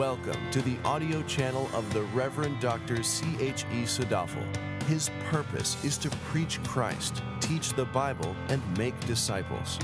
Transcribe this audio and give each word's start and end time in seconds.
Welcome 0.00 0.50
to 0.52 0.62
the 0.62 0.78
audio 0.82 1.22
channel 1.24 1.68
of 1.74 1.92
the 1.92 2.00
Reverend 2.14 2.58
Dr. 2.58 3.02
C.H.E. 3.02 3.82
Sadafel. 3.82 4.42
His 4.84 5.10
purpose 5.28 5.76
is 5.84 5.98
to 5.98 6.08
preach 6.30 6.58
Christ, 6.62 7.22
teach 7.40 7.74
the 7.74 7.84
Bible, 7.84 8.34
and 8.48 8.62
make 8.78 8.98
disciples. 9.00 9.78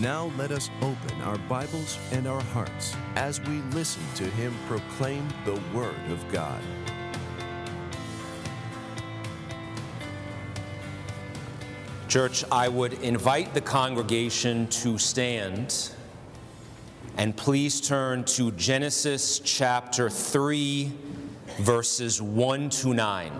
Now 0.00 0.32
let 0.36 0.50
us 0.50 0.70
open 0.82 1.22
our 1.22 1.38
Bibles 1.48 2.00
and 2.10 2.26
our 2.26 2.42
hearts 2.46 2.96
as 3.14 3.40
we 3.42 3.60
listen 3.70 4.02
to 4.16 4.24
him 4.24 4.52
proclaim 4.66 5.28
the 5.44 5.60
Word 5.72 5.94
of 6.10 6.32
God. 6.32 6.60
Church, 12.08 12.42
I 12.50 12.66
would 12.66 12.94
invite 12.94 13.54
the 13.54 13.60
congregation 13.60 14.66
to 14.66 14.98
stand 14.98 15.92
and 17.20 17.36
please 17.36 17.82
turn 17.82 18.24
to 18.24 18.50
Genesis 18.52 19.40
chapter 19.40 20.08
3, 20.08 20.90
verses 21.58 22.22
1 22.22 22.70
to 22.70 22.94
9. 22.94 23.30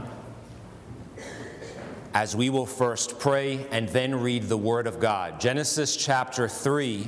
As 2.12 2.36
we 2.36 2.50
will 2.50 2.66
first 2.66 3.18
pray 3.18 3.66
and 3.70 3.88
then 3.88 4.14
read 4.20 4.42
the 4.50 4.56
Word 4.58 4.86
of 4.86 5.00
God. 5.00 5.40
Genesis 5.40 5.96
chapter 5.96 6.46
3, 6.46 7.06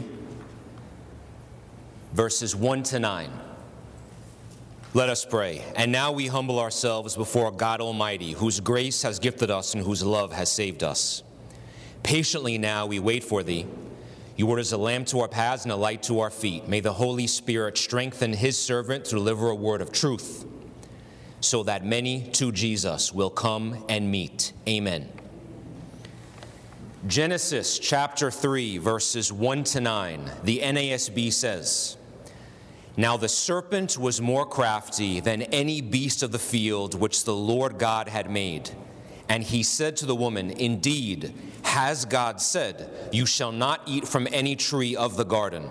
verses 2.14 2.56
1 2.56 2.82
to 2.84 2.98
9. 2.98 3.30
Let 4.94 5.10
us 5.10 5.26
pray. 5.26 5.62
And 5.76 5.92
now 5.92 6.10
we 6.12 6.26
humble 6.28 6.58
ourselves 6.58 7.14
before 7.14 7.52
God 7.52 7.82
Almighty, 7.82 8.32
whose 8.32 8.60
grace 8.60 9.02
has 9.02 9.18
gifted 9.18 9.50
us 9.50 9.74
and 9.74 9.84
whose 9.84 10.02
love 10.02 10.32
has 10.32 10.50
saved 10.50 10.82
us. 10.82 11.22
Patiently 12.02 12.56
now 12.56 12.86
we 12.86 12.98
wait 12.98 13.24
for 13.24 13.42
thee. 13.42 13.66
Your 14.42 14.48
word 14.48 14.58
is 14.58 14.72
a 14.72 14.76
lamp 14.76 15.06
to 15.06 15.20
our 15.20 15.28
paths 15.28 15.62
and 15.62 15.70
a 15.70 15.76
light 15.76 16.02
to 16.02 16.18
our 16.18 16.28
feet. 16.28 16.66
May 16.66 16.80
the 16.80 16.94
Holy 16.94 17.28
Spirit 17.28 17.78
strengthen 17.78 18.32
his 18.32 18.58
servant 18.58 19.04
to 19.04 19.10
deliver 19.14 19.50
a 19.50 19.54
word 19.54 19.80
of 19.80 19.92
truth, 19.92 20.44
so 21.38 21.62
that 21.62 21.86
many 21.86 22.28
to 22.32 22.50
Jesus 22.50 23.12
will 23.12 23.30
come 23.30 23.84
and 23.88 24.10
meet. 24.10 24.52
Amen. 24.66 25.08
Genesis 27.06 27.78
chapter 27.78 28.32
3, 28.32 28.78
verses 28.78 29.32
1 29.32 29.62
to 29.62 29.80
9, 29.80 30.32
the 30.42 30.58
NASB 30.58 31.32
says, 31.32 31.96
Now 32.96 33.16
the 33.16 33.28
serpent 33.28 33.96
was 33.96 34.20
more 34.20 34.44
crafty 34.44 35.20
than 35.20 35.42
any 35.42 35.80
beast 35.80 36.24
of 36.24 36.32
the 36.32 36.40
field 36.40 36.98
which 36.98 37.22
the 37.22 37.36
Lord 37.36 37.78
God 37.78 38.08
had 38.08 38.28
made. 38.28 38.70
And 39.28 39.44
he 39.44 39.62
said 39.62 39.96
to 39.98 40.06
the 40.06 40.16
woman, 40.16 40.50
Indeed, 40.50 41.32
has 41.72 42.04
God 42.04 42.38
said, 42.38 42.90
You 43.12 43.24
shall 43.24 43.50
not 43.50 43.80
eat 43.86 44.06
from 44.06 44.28
any 44.30 44.56
tree 44.56 44.94
of 44.94 45.16
the 45.16 45.24
garden? 45.24 45.70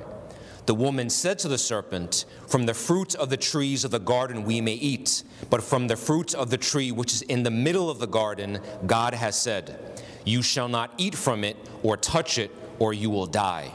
The 0.66 0.74
woman 0.74 1.12
said 1.12 1.38
to 1.40 1.48
the 1.48 1.60
serpent, 1.60 2.26
From 2.48 2.66
the 2.66 2.74
fruit 2.74 3.14
of 3.14 3.30
the 3.30 3.38
trees 3.38 3.84
of 3.84 3.92
the 3.92 4.00
garden 4.00 4.44
we 4.44 4.62
may 4.62 4.74
eat, 4.74 5.22
but 5.52 5.62
from 5.62 5.88
the 5.88 5.96
fruit 5.96 6.34
of 6.34 6.50
the 6.50 6.58
tree 6.58 6.92
which 6.92 7.14
is 7.14 7.22
in 7.22 7.44
the 7.44 7.52
middle 7.52 7.88
of 7.88 8.00
the 8.00 8.08
garden, 8.08 8.62
God 8.88 9.14
has 9.14 9.40
said, 9.40 10.02
You 10.26 10.42
shall 10.42 10.68
not 10.68 10.92
eat 10.98 11.14
from 11.14 11.44
it 11.44 11.56
or 11.84 11.98
touch 11.98 12.40
it, 12.40 12.50
or 12.80 12.94
you 12.94 13.12
will 13.12 13.28
die. 13.28 13.72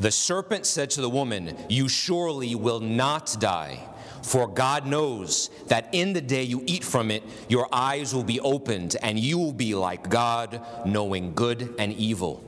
The 0.00 0.10
serpent 0.10 0.66
said 0.66 0.90
to 0.90 1.00
the 1.00 1.10
woman, 1.10 1.56
You 1.68 1.88
surely 1.88 2.56
will 2.56 2.80
not 2.80 3.36
die. 3.38 3.87
For 4.22 4.46
God 4.46 4.86
knows 4.86 5.50
that 5.68 5.88
in 5.92 6.12
the 6.12 6.20
day 6.20 6.42
you 6.42 6.62
eat 6.66 6.84
from 6.84 7.10
it, 7.10 7.22
your 7.48 7.68
eyes 7.72 8.14
will 8.14 8.24
be 8.24 8.40
opened, 8.40 8.96
and 9.02 9.18
you 9.18 9.38
will 9.38 9.52
be 9.52 9.74
like 9.74 10.08
God, 10.10 10.60
knowing 10.84 11.34
good 11.34 11.74
and 11.78 11.92
evil. 11.92 12.44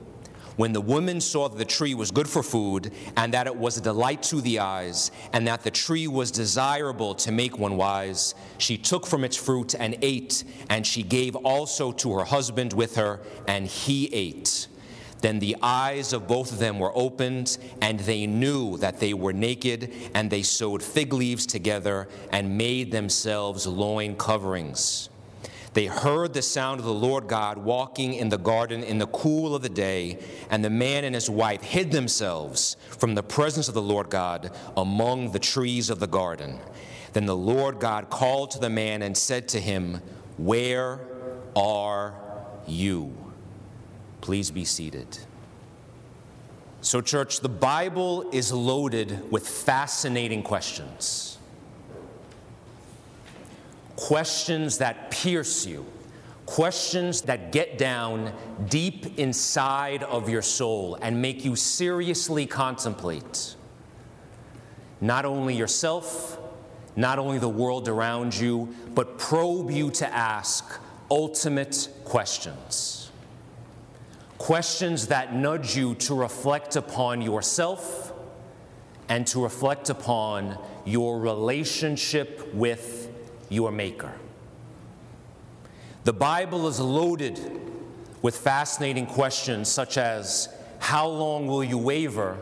When 0.56 0.74
the 0.74 0.80
woman 0.80 1.22
saw 1.22 1.48
that 1.48 1.56
the 1.56 1.64
tree 1.64 1.94
was 1.94 2.10
good 2.10 2.28
for 2.28 2.42
food, 2.42 2.92
and 3.16 3.32
that 3.32 3.46
it 3.46 3.56
was 3.56 3.78
a 3.78 3.80
delight 3.80 4.22
to 4.24 4.42
the 4.42 4.58
eyes, 4.58 5.10
and 5.32 5.46
that 5.46 5.62
the 5.62 5.70
tree 5.70 6.06
was 6.06 6.30
desirable 6.30 7.14
to 7.14 7.32
make 7.32 7.58
one 7.58 7.78
wise, 7.78 8.34
she 8.58 8.76
took 8.76 9.06
from 9.06 9.24
its 9.24 9.36
fruit 9.36 9.74
and 9.74 9.96
ate, 10.02 10.44
and 10.68 10.86
she 10.86 11.02
gave 11.02 11.34
also 11.34 11.92
to 11.92 12.12
her 12.18 12.24
husband 12.24 12.74
with 12.74 12.96
her, 12.96 13.20
and 13.48 13.66
he 13.66 14.12
ate. 14.12 14.66
Then 15.20 15.38
the 15.38 15.56
eyes 15.62 16.12
of 16.12 16.26
both 16.26 16.52
of 16.52 16.58
them 16.58 16.78
were 16.78 16.96
opened, 16.96 17.58
and 17.80 18.00
they 18.00 18.26
knew 18.26 18.78
that 18.78 19.00
they 19.00 19.14
were 19.14 19.32
naked, 19.32 19.92
and 20.14 20.30
they 20.30 20.42
sewed 20.42 20.82
fig 20.82 21.12
leaves 21.12 21.46
together 21.46 22.08
and 22.32 22.56
made 22.56 22.90
themselves 22.90 23.66
loin 23.66 24.16
coverings. 24.16 25.10
They 25.72 25.86
heard 25.86 26.34
the 26.34 26.42
sound 26.42 26.80
of 26.80 26.86
the 26.86 26.92
Lord 26.92 27.28
God 27.28 27.58
walking 27.58 28.14
in 28.14 28.28
the 28.28 28.38
garden 28.38 28.82
in 28.82 28.98
the 28.98 29.06
cool 29.06 29.54
of 29.54 29.62
the 29.62 29.68
day, 29.68 30.18
and 30.50 30.64
the 30.64 30.70
man 30.70 31.04
and 31.04 31.14
his 31.14 31.30
wife 31.30 31.62
hid 31.62 31.92
themselves 31.92 32.76
from 32.90 33.14
the 33.14 33.22
presence 33.22 33.68
of 33.68 33.74
the 33.74 33.82
Lord 33.82 34.10
God 34.10 34.50
among 34.76 35.30
the 35.30 35.38
trees 35.38 35.88
of 35.88 36.00
the 36.00 36.08
garden. 36.08 36.58
Then 37.12 37.26
the 37.26 37.36
Lord 37.36 37.78
God 37.78 38.10
called 38.10 38.50
to 38.52 38.58
the 38.58 38.70
man 38.70 39.02
and 39.02 39.16
said 39.16 39.48
to 39.48 39.60
him, 39.60 40.00
Where 40.38 41.00
are 41.54 42.14
you? 42.66 43.19
Please 44.20 44.50
be 44.50 44.64
seated. 44.64 45.18
So, 46.82 47.00
church, 47.00 47.40
the 47.40 47.48
Bible 47.48 48.30
is 48.32 48.52
loaded 48.52 49.30
with 49.30 49.46
fascinating 49.46 50.42
questions. 50.42 51.38
Questions 53.96 54.78
that 54.78 55.10
pierce 55.10 55.66
you, 55.66 55.84
questions 56.46 57.22
that 57.22 57.52
get 57.52 57.76
down 57.76 58.32
deep 58.68 59.18
inside 59.18 60.02
of 60.04 60.28
your 60.30 60.40
soul 60.40 60.96
and 61.02 61.20
make 61.20 61.44
you 61.44 61.54
seriously 61.54 62.46
contemplate 62.46 63.56
not 65.02 65.24
only 65.24 65.54
yourself, 65.54 66.38
not 66.96 67.18
only 67.18 67.38
the 67.38 67.48
world 67.48 67.88
around 67.88 68.34
you, 68.34 68.74
but 68.94 69.18
probe 69.18 69.70
you 69.70 69.90
to 69.90 70.06
ask 70.14 70.78
ultimate 71.10 71.88
questions 72.04 72.99
questions 74.40 75.08
that 75.08 75.34
nudge 75.34 75.76
you 75.76 75.94
to 75.94 76.14
reflect 76.14 76.74
upon 76.74 77.20
yourself 77.20 78.14
and 79.10 79.26
to 79.26 79.42
reflect 79.42 79.90
upon 79.90 80.56
your 80.86 81.20
relationship 81.20 82.48
with 82.54 83.10
your 83.50 83.70
Maker. 83.70 84.14
The 86.04 86.14
Bible 86.14 86.68
is 86.68 86.80
loaded 86.80 87.38
with 88.22 88.34
fascinating 88.34 89.04
questions 89.04 89.68
such 89.68 89.98
as 89.98 90.48
How 90.78 91.06
long 91.06 91.46
will 91.46 91.62
you 91.62 91.76
waver 91.76 92.38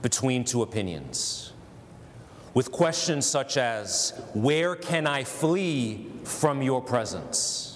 between 0.00 0.44
two 0.44 0.62
opinions? 0.62 1.52
With 2.54 2.72
questions 2.72 3.26
such 3.26 3.58
as 3.58 4.14
Where 4.32 4.74
can 4.76 5.06
I 5.06 5.24
flee 5.24 6.06
from 6.24 6.62
your 6.62 6.80
presence? 6.80 7.71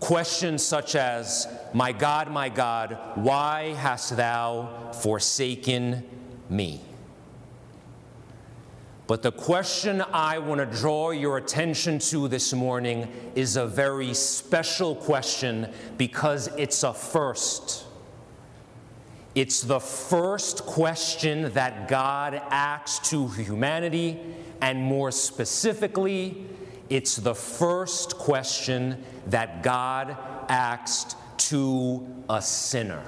Questions 0.00 0.64
such 0.64 0.96
as, 0.96 1.46
My 1.74 1.92
God, 1.92 2.30
my 2.30 2.48
God, 2.48 2.98
why 3.14 3.74
hast 3.74 4.16
thou 4.16 4.90
forsaken 4.92 6.02
me? 6.48 6.80
But 9.06 9.22
the 9.22 9.32
question 9.32 10.02
I 10.12 10.38
want 10.38 10.60
to 10.60 10.78
draw 10.78 11.10
your 11.10 11.36
attention 11.36 11.98
to 11.98 12.28
this 12.28 12.52
morning 12.52 13.12
is 13.34 13.56
a 13.56 13.66
very 13.66 14.14
special 14.14 14.94
question 14.94 15.68
because 15.98 16.46
it's 16.56 16.82
a 16.82 16.94
first. 16.94 17.86
It's 19.34 19.62
the 19.62 19.80
first 19.80 20.64
question 20.64 21.52
that 21.52 21.88
God 21.88 22.34
asks 22.34 23.10
to 23.10 23.28
humanity, 23.28 24.18
and 24.60 24.80
more 24.80 25.10
specifically, 25.10 26.46
it's 26.90 27.16
the 27.16 27.34
first 27.34 28.18
question 28.18 29.02
that 29.28 29.62
God 29.62 30.16
asked 30.48 31.16
to 31.38 32.06
a 32.28 32.42
sinner. 32.42 33.02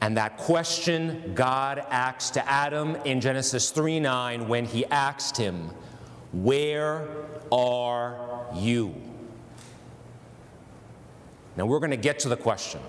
And 0.00 0.16
that 0.16 0.36
question 0.36 1.32
God 1.34 1.84
asked 1.90 2.34
to 2.34 2.48
Adam 2.48 2.96
in 3.04 3.20
Genesis 3.20 3.70
3 3.70 3.98
9 3.98 4.46
when 4.46 4.64
he 4.64 4.86
asked 4.86 5.36
him, 5.36 5.70
Where 6.32 7.08
are 7.50 8.46
you? 8.54 8.94
Now 11.56 11.66
we're 11.66 11.80
going 11.80 11.90
to 11.90 11.96
get 11.96 12.20
to 12.20 12.28
the 12.28 12.36
question. 12.36 12.80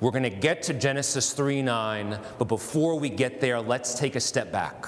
We're 0.00 0.10
going 0.10 0.24
to 0.24 0.30
get 0.30 0.62
to 0.64 0.74
Genesis 0.74 1.32
3 1.32 1.62
9, 1.62 2.20
but 2.38 2.44
before 2.44 2.98
we 3.00 3.08
get 3.08 3.40
there, 3.40 3.60
let's 3.60 3.98
take 3.98 4.14
a 4.14 4.20
step 4.20 4.52
back. 4.52 4.86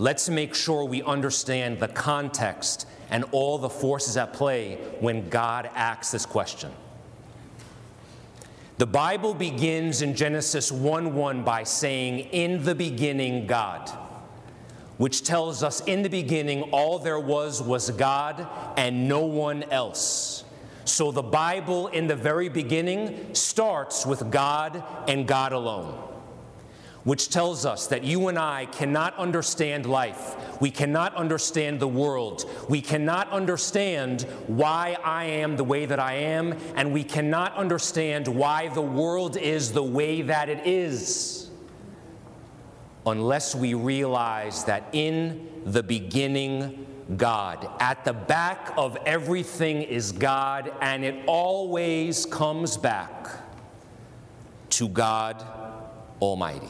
Let's 0.00 0.30
make 0.30 0.54
sure 0.54 0.86
we 0.86 1.02
understand 1.02 1.78
the 1.78 1.86
context 1.86 2.86
and 3.10 3.22
all 3.32 3.58
the 3.58 3.68
forces 3.68 4.16
at 4.16 4.32
play 4.32 4.76
when 4.98 5.28
God 5.28 5.68
asks 5.74 6.10
this 6.10 6.24
question. 6.24 6.72
The 8.78 8.86
Bible 8.86 9.34
begins 9.34 10.00
in 10.00 10.14
Genesis 10.14 10.72
1 10.72 11.14
1 11.14 11.44
by 11.44 11.64
saying, 11.64 12.20
In 12.30 12.64
the 12.64 12.74
beginning, 12.74 13.46
God, 13.46 13.90
which 14.96 15.22
tells 15.22 15.62
us 15.62 15.82
in 15.82 16.00
the 16.00 16.08
beginning 16.08 16.62
all 16.72 16.98
there 16.98 17.20
was 17.20 17.60
was 17.60 17.90
God 17.90 18.48
and 18.78 19.06
no 19.06 19.26
one 19.26 19.64
else. 19.64 20.44
So 20.86 21.12
the 21.12 21.22
Bible 21.22 21.88
in 21.88 22.06
the 22.06 22.16
very 22.16 22.48
beginning 22.48 23.34
starts 23.34 24.06
with 24.06 24.30
God 24.30 24.82
and 25.06 25.28
God 25.28 25.52
alone. 25.52 26.09
Which 27.04 27.30
tells 27.30 27.64
us 27.64 27.86
that 27.86 28.04
you 28.04 28.28
and 28.28 28.38
I 28.38 28.66
cannot 28.66 29.16
understand 29.16 29.86
life. 29.86 30.36
We 30.60 30.70
cannot 30.70 31.14
understand 31.14 31.80
the 31.80 31.88
world. 31.88 32.48
We 32.68 32.80
cannot 32.80 33.30
understand 33.30 34.22
why 34.46 34.96
I 35.02 35.24
am 35.24 35.56
the 35.56 35.64
way 35.64 35.86
that 35.86 35.98
I 35.98 36.14
am, 36.14 36.56
and 36.76 36.92
we 36.92 37.04
cannot 37.04 37.54
understand 37.54 38.28
why 38.28 38.68
the 38.68 38.82
world 38.82 39.36
is 39.36 39.72
the 39.72 39.82
way 39.82 40.22
that 40.22 40.48
it 40.48 40.66
is 40.66 41.40
unless 43.06 43.54
we 43.54 43.74
realize 43.74 44.64
that 44.64 44.84
in 44.92 45.48
the 45.64 45.82
beginning, 45.82 46.86
God. 47.16 47.68
At 47.80 48.04
the 48.04 48.12
back 48.12 48.72
of 48.76 48.96
everything 49.06 49.82
is 49.82 50.12
God, 50.12 50.72
and 50.80 51.04
it 51.04 51.24
always 51.26 52.26
comes 52.26 52.76
back 52.76 53.28
to 54.70 54.88
God 54.88 55.44
Almighty. 56.20 56.68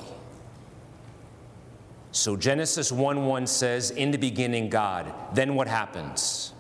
So 2.12 2.37
Genesis 2.37 2.91
1 2.91 3.27
1 3.27 3.47
says, 3.47 3.91
In 3.91 4.11
the 4.11 4.19
beginning, 4.19 4.69
God. 4.69 5.12
Then 5.35 5.55
what 5.55 5.69
happens? 5.69 6.53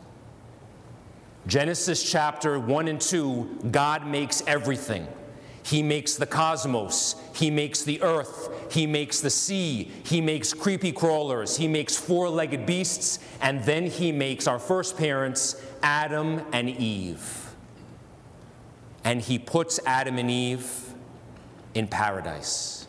Genesis 1.46 2.08
chapter 2.08 2.58
1 2.58 2.88
and 2.88 3.00
2, 3.00 3.68
God 3.70 4.06
makes 4.06 4.42
everything. 4.46 5.06
He 5.62 5.82
makes 5.82 6.14
the 6.14 6.26
cosmos, 6.26 7.16
He 7.34 7.50
makes 7.50 7.82
the 7.82 8.02
earth, 8.02 8.72
He 8.72 8.86
makes 8.86 9.20
the 9.20 9.30
sea, 9.30 9.90
He 10.04 10.20
makes 10.20 10.52
creepy 10.54 10.92
crawlers, 10.92 11.56
He 11.56 11.68
makes 11.68 11.96
four 11.96 12.28
legged 12.28 12.66
beasts, 12.66 13.18
and 13.40 13.62
then 13.64 13.86
He 13.86 14.12
makes 14.12 14.46
our 14.46 14.58
first 14.58 14.96
parents, 14.96 15.60
Adam 15.82 16.42
and 16.52 16.68
Eve. 16.68 17.54
And 19.04 19.20
He 19.20 19.38
puts 19.38 19.80
Adam 19.86 20.18
and 20.18 20.30
Eve 20.30 20.94
in 21.74 21.88
paradise. 21.88 22.79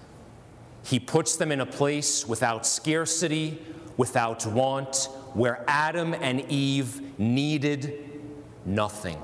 He 0.91 0.99
puts 0.99 1.37
them 1.37 1.53
in 1.53 1.61
a 1.61 1.65
place 1.65 2.27
without 2.27 2.67
scarcity, 2.67 3.57
without 3.95 4.45
want, 4.45 5.07
where 5.33 5.63
Adam 5.65 6.13
and 6.13 6.41
Eve 6.51 7.17
needed 7.17 8.21
nothing. 8.65 9.17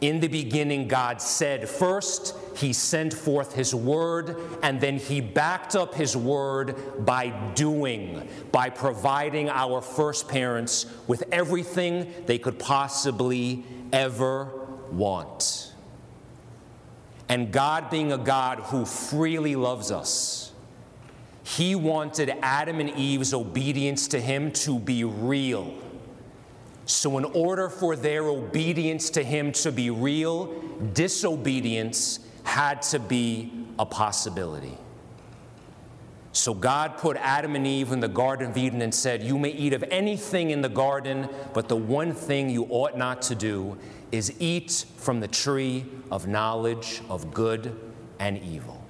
In 0.00 0.18
the 0.18 0.26
beginning, 0.26 0.88
God 0.88 1.22
said, 1.22 1.68
first, 1.68 2.34
He 2.56 2.72
sent 2.72 3.14
forth 3.14 3.54
His 3.54 3.72
word, 3.72 4.36
and 4.60 4.80
then 4.80 4.98
He 4.98 5.20
backed 5.20 5.76
up 5.76 5.94
His 5.94 6.16
word 6.16 6.74
by 7.06 7.28
doing, 7.54 8.28
by 8.50 8.70
providing 8.70 9.48
our 9.48 9.80
first 9.80 10.26
parents 10.26 10.86
with 11.06 11.22
everything 11.30 12.12
they 12.26 12.38
could 12.38 12.58
possibly 12.58 13.64
ever 13.92 14.46
want. 14.90 15.67
And 17.28 17.52
God, 17.52 17.90
being 17.90 18.12
a 18.12 18.18
God 18.18 18.60
who 18.60 18.84
freely 18.84 19.54
loves 19.56 19.90
us, 19.90 20.52
He 21.42 21.74
wanted 21.74 22.32
Adam 22.42 22.80
and 22.80 22.90
Eve's 22.90 23.34
obedience 23.34 24.08
to 24.08 24.20
Him 24.20 24.52
to 24.52 24.78
be 24.78 25.04
real 25.04 25.74
so, 26.88 27.18
in 27.18 27.26
order 27.26 27.68
for 27.68 27.96
their 27.96 28.24
obedience 28.24 29.10
to 29.10 29.22
him 29.22 29.52
to 29.52 29.70
be 29.70 29.90
real, 29.90 30.46
disobedience 30.94 32.18
had 32.44 32.80
to 32.82 32.98
be 32.98 33.52
a 33.78 33.84
possibility. 33.84 34.78
So, 36.32 36.54
God 36.54 36.96
put 36.96 37.18
Adam 37.18 37.56
and 37.56 37.66
Eve 37.66 37.92
in 37.92 38.00
the 38.00 38.08
Garden 38.08 38.52
of 38.52 38.56
Eden 38.56 38.80
and 38.80 38.94
said, 38.94 39.22
You 39.22 39.38
may 39.38 39.50
eat 39.50 39.74
of 39.74 39.84
anything 39.90 40.48
in 40.48 40.62
the 40.62 40.70
garden, 40.70 41.28
but 41.52 41.68
the 41.68 41.76
one 41.76 42.14
thing 42.14 42.48
you 42.48 42.66
ought 42.70 42.96
not 42.96 43.20
to 43.22 43.34
do 43.34 43.76
is 44.12 44.32
eat 44.38 44.84
from 44.96 45.20
the 45.20 45.28
tree 45.28 45.86
of 46.10 46.26
knowledge 46.26 47.00
of 47.08 47.32
good 47.32 47.78
and 48.18 48.38
evil. 48.42 48.82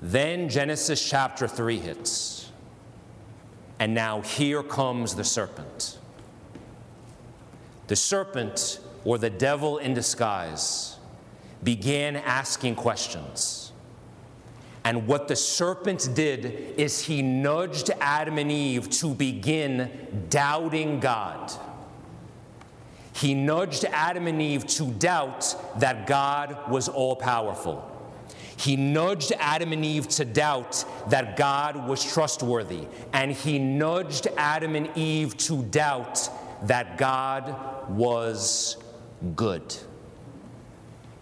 Then 0.00 0.48
Genesis 0.48 1.08
chapter 1.08 1.46
3 1.46 1.78
hits. 1.78 2.50
And 3.78 3.94
now 3.94 4.20
here 4.20 4.62
comes 4.62 5.14
the 5.14 5.24
serpent. 5.24 5.98
The 7.86 7.96
serpent, 7.96 8.80
or 9.04 9.18
the 9.18 9.30
devil 9.30 9.78
in 9.78 9.94
disguise, 9.94 10.96
began 11.62 12.16
asking 12.16 12.76
questions. 12.76 13.72
And 14.84 15.06
what 15.06 15.28
the 15.28 15.36
serpent 15.36 16.08
did 16.14 16.74
is 16.76 17.04
he 17.04 17.22
nudged 17.22 17.90
Adam 18.00 18.38
and 18.38 18.50
Eve 18.50 18.90
to 18.90 19.14
begin 19.14 20.26
doubting 20.28 20.98
God. 20.98 21.52
He 23.22 23.34
nudged 23.34 23.84
Adam 23.84 24.26
and 24.26 24.42
Eve 24.42 24.66
to 24.66 24.84
doubt 24.84 25.54
that 25.78 26.08
God 26.08 26.68
was 26.68 26.88
all 26.88 27.14
powerful. 27.14 27.88
He 28.56 28.74
nudged 28.74 29.32
Adam 29.38 29.72
and 29.72 29.84
Eve 29.84 30.08
to 30.08 30.24
doubt 30.24 30.84
that 31.08 31.36
God 31.36 31.88
was 31.88 32.02
trustworthy, 32.02 32.88
and 33.12 33.30
he 33.30 33.60
nudged 33.60 34.26
Adam 34.36 34.74
and 34.74 34.90
Eve 34.96 35.36
to 35.36 35.62
doubt 35.62 36.28
that 36.64 36.98
God 36.98 37.88
was 37.90 38.76
good. 39.36 39.72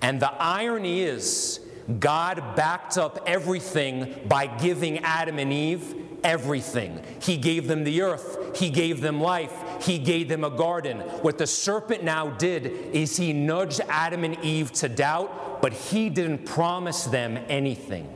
And 0.00 0.23
the 0.23 0.32
irony 0.32 1.02
is, 1.02 1.61
God 1.99 2.56
backed 2.56 2.97
up 2.97 3.25
everything 3.26 4.23
by 4.26 4.47
giving 4.47 5.00
Adam 5.00 5.38
and 5.38 5.52
Eve 5.52 5.94
everything. 6.25 7.02
He 7.20 7.37
gave 7.37 7.67
them 7.69 7.85
the 7.85 8.02
earth, 8.02 8.58
He 8.58 8.70
gave 8.70 9.00
them 9.00 9.20
life, 9.20 9.52
He 9.80 9.98
gave 9.98 10.28
them 10.28 10.44
a 10.44 10.50
garden. 10.50 10.98
What 11.22 11.38
the 11.38 11.46
serpent 11.46 12.04
now 12.04 12.30
did 12.30 12.66
is 12.66 13.16
he 13.16 13.32
nudged 13.32 13.80
Adam 13.88 14.24
and 14.24 14.38
Eve 14.44 14.72
to 14.72 14.88
doubt 14.88 15.50
but 15.60 15.72
he 15.72 16.08
didn't 16.08 16.46
promise 16.46 17.04
them 17.04 17.38
anything. 17.48 18.08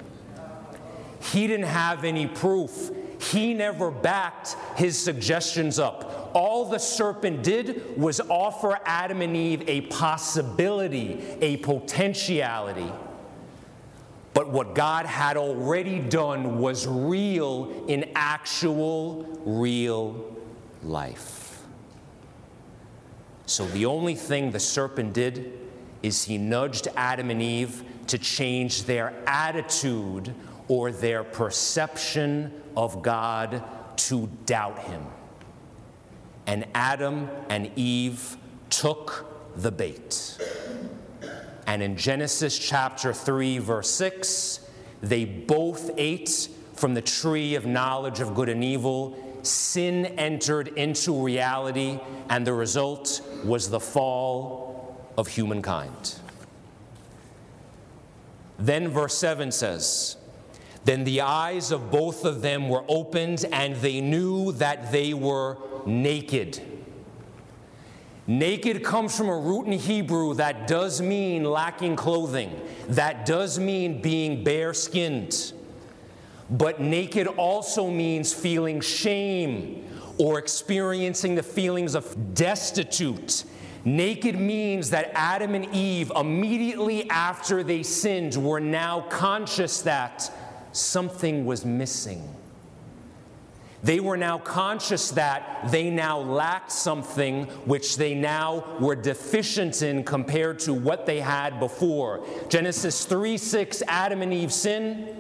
He 1.33 1.47
didn't 1.47 1.67
have 1.67 2.05
any 2.05 2.27
proof. 2.27 2.91
He 3.21 3.55
never 3.55 3.91
backed 3.91 4.57
his 4.77 4.99
suggestions 4.99 5.79
up. 5.79 6.31
All 6.35 6.67
the 6.67 6.79
serpent 6.79 7.43
did 7.43 7.97
was 7.97 8.21
offer 8.21 8.79
Adam 8.85 9.23
and 9.23 9.37
Eve 9.37 9.69
a 9.69 9.83
possibility, 9.83 11.25
a 11.41 11.57
potentiality. 11.59 12.93
But 14.35 14.51
what 14.51 14.75
God 14.75 15.07
had 15.07 15.37
already 15.37 16.01
done 16.01 16.59
was 16.59 16.87
real 16.87 17.85
in 17.87 18.11
actual, 18.17 19.25
real 19.45 20.37
life. 20.83 21.34
So 23.47 23.67
the 23.67 23.87
only 23.87 24.15
thing 24.15 24.51
the 24.51 24.61
serpent 24.61 25.13
did 25.13 25.53
is 26.03 26.25
he 26.25 26.39
nudged 26.39 26.89
Adam 26.97 27.31
and 27.31 27.43
Eve 27.43 27.83
to 28.09 28.19
change 28.19 28.85
their 28.85 29.15
attitude 29.27 30.35
or 30.69 30.91
their 30.91 31.25
perception 31.25 32.53
of 32.77 33.03
God 33.03 33.63
to 33.97 34.29
doubt 34.47 34.79
him. 34.81 35.03
And 36.47 36.67
Adam 36.75 37.29
and 37.49 37.71
Eve 37.77 38.37
took 38.71 39.27
the 39.57 39.71
bait. 39.71 40.39
And 41.67 41.83
in 41.83 41.97
Genesis 41.97 42.59
chapter 42.59 43.13
3, 43.13 43.59
verse 43.59 43.91
6, 43.91 44.61
they 45.03 45.25
both 45.25 45.91
ate 45.97 46.49
from 46.75 46.95
the 46.95 47.01
tree 47.03 47.55
of 47.55 47.67
knowledge 47.67 48.21
of 48.21 48.35
good 48.35 48.49
and 48.49 48.63
evil. 48.63 49.17
Sin 49.43 50.07
entered 50.07 50.69
into 50.69 51.13
reality, 51.23 51.99
and 52.29 52.47
the 52.47 52.53
result 52.53 53.21
was 53.45 53.71
the 53.71 53.81
fall 53.81 54.97
of 55.17 55.29
humankind. 55.29 56.15
Then 58.59 58.89
verse 58.89 59.17
7 59.19 59.53
says, 59.53 60.17
Then 60.85 61.05
the 61.05 61.21
eyes 61.21 61.71
of 61.71 61.91
both 61.91 62.25
of 62.25 62.41
them 62.43 62.69
were 62.69 62.85
opened, 62.89 63.45
and 63.53 63.77
they 63.77 64.01
knew 64.01 64.53
that 64.53 64.93
they 64.93 65.15
were 65.15 65.59
naked. 65.87 66.61
Naked 68.27 68.83
comes 68.83 69.17
from 69.17 69.29
a 69.29 69.37
root 69.37 69.67
in 69.67 69.79
Hebrew 69.79 70.35
that 70.35 70.67
does 70.67 71.03
mean 71.03 71.45
lacking 71.45 71.97
clothing, 71.97 72.59
that 72.89 73.27
does 73.27 73.59
mean 73.59 74.01
being 74.01 74.43
bare 74.43 74.73
skinned. 74.73 75.53
But 76.49 76.81
naked 76.81 77.27
also 77.27 77.91
means 77.91 78.33
feeling 78.33 78.81
shame 78.81 79.84
or 80.19 80.39
experiencing 80.39 81.35
the 81.35 81.43
feelings 81.43 81.95
of 81.95 82.35
destitute 82.35 83.45
Naked 83.85 84.39
means 84.39 84.91
that 84.91 85.11
Adam 85.15 85.55
and 85.55 85.73
Eve, 85.75 86.11
immediately 86.17 87.09
after 87.11 87.63
they 87.63 87.83
sinned, 87.83 88.35
were 88.35 88.61
now 88.61 89.03
conscious 89.03 89.83
that 89.83 90.31
something 90.73 91.45
was 91.45 91.67
missing. 91.67 92.35
They 93.83 94.01
were 94.01 94.17
now 94.17 94.39
conscious 94.39 95.11
that 95.11 95.69
they 95.71 95.91
now 95.91 96.19
lacked 96.19 96.73
something 96.73 97.45
which 97.67 97.99
they 97.99 98.15
now 98.15 98.79
were 98.81 98.97
deficient 98.97 99.83
in 99.83 100.03
compared 100.03 100.61
to 100.61 100.73
what 100.73 101.05
they 101.05 101.21
had 101.21 101.61
before. 101.61 102.27
Genesis 102.49 103.05
3 103.05 103.37
6, 103.37 103.83
Adam 103.87 104.23
and 104.23 104.33
Eve 104.33 104.53
sin. 104.53 105.15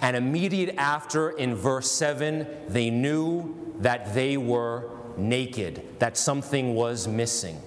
And 0.00 0.16
immediate 0.16 0.76
after, 0.78 1.30
in 1.30 1.54
verse 1.54 1.90
7, 1.90 2.46
they 2.68 2.88
knew 2.88 3.67
that 3.80 4.14
they 4.14 4.36
were 4.36 4.90
naked, 5.16 5.82
that 5.98 6.16
something 6.16 6.74
was 6.74 7.08
missing. 7.08 7.60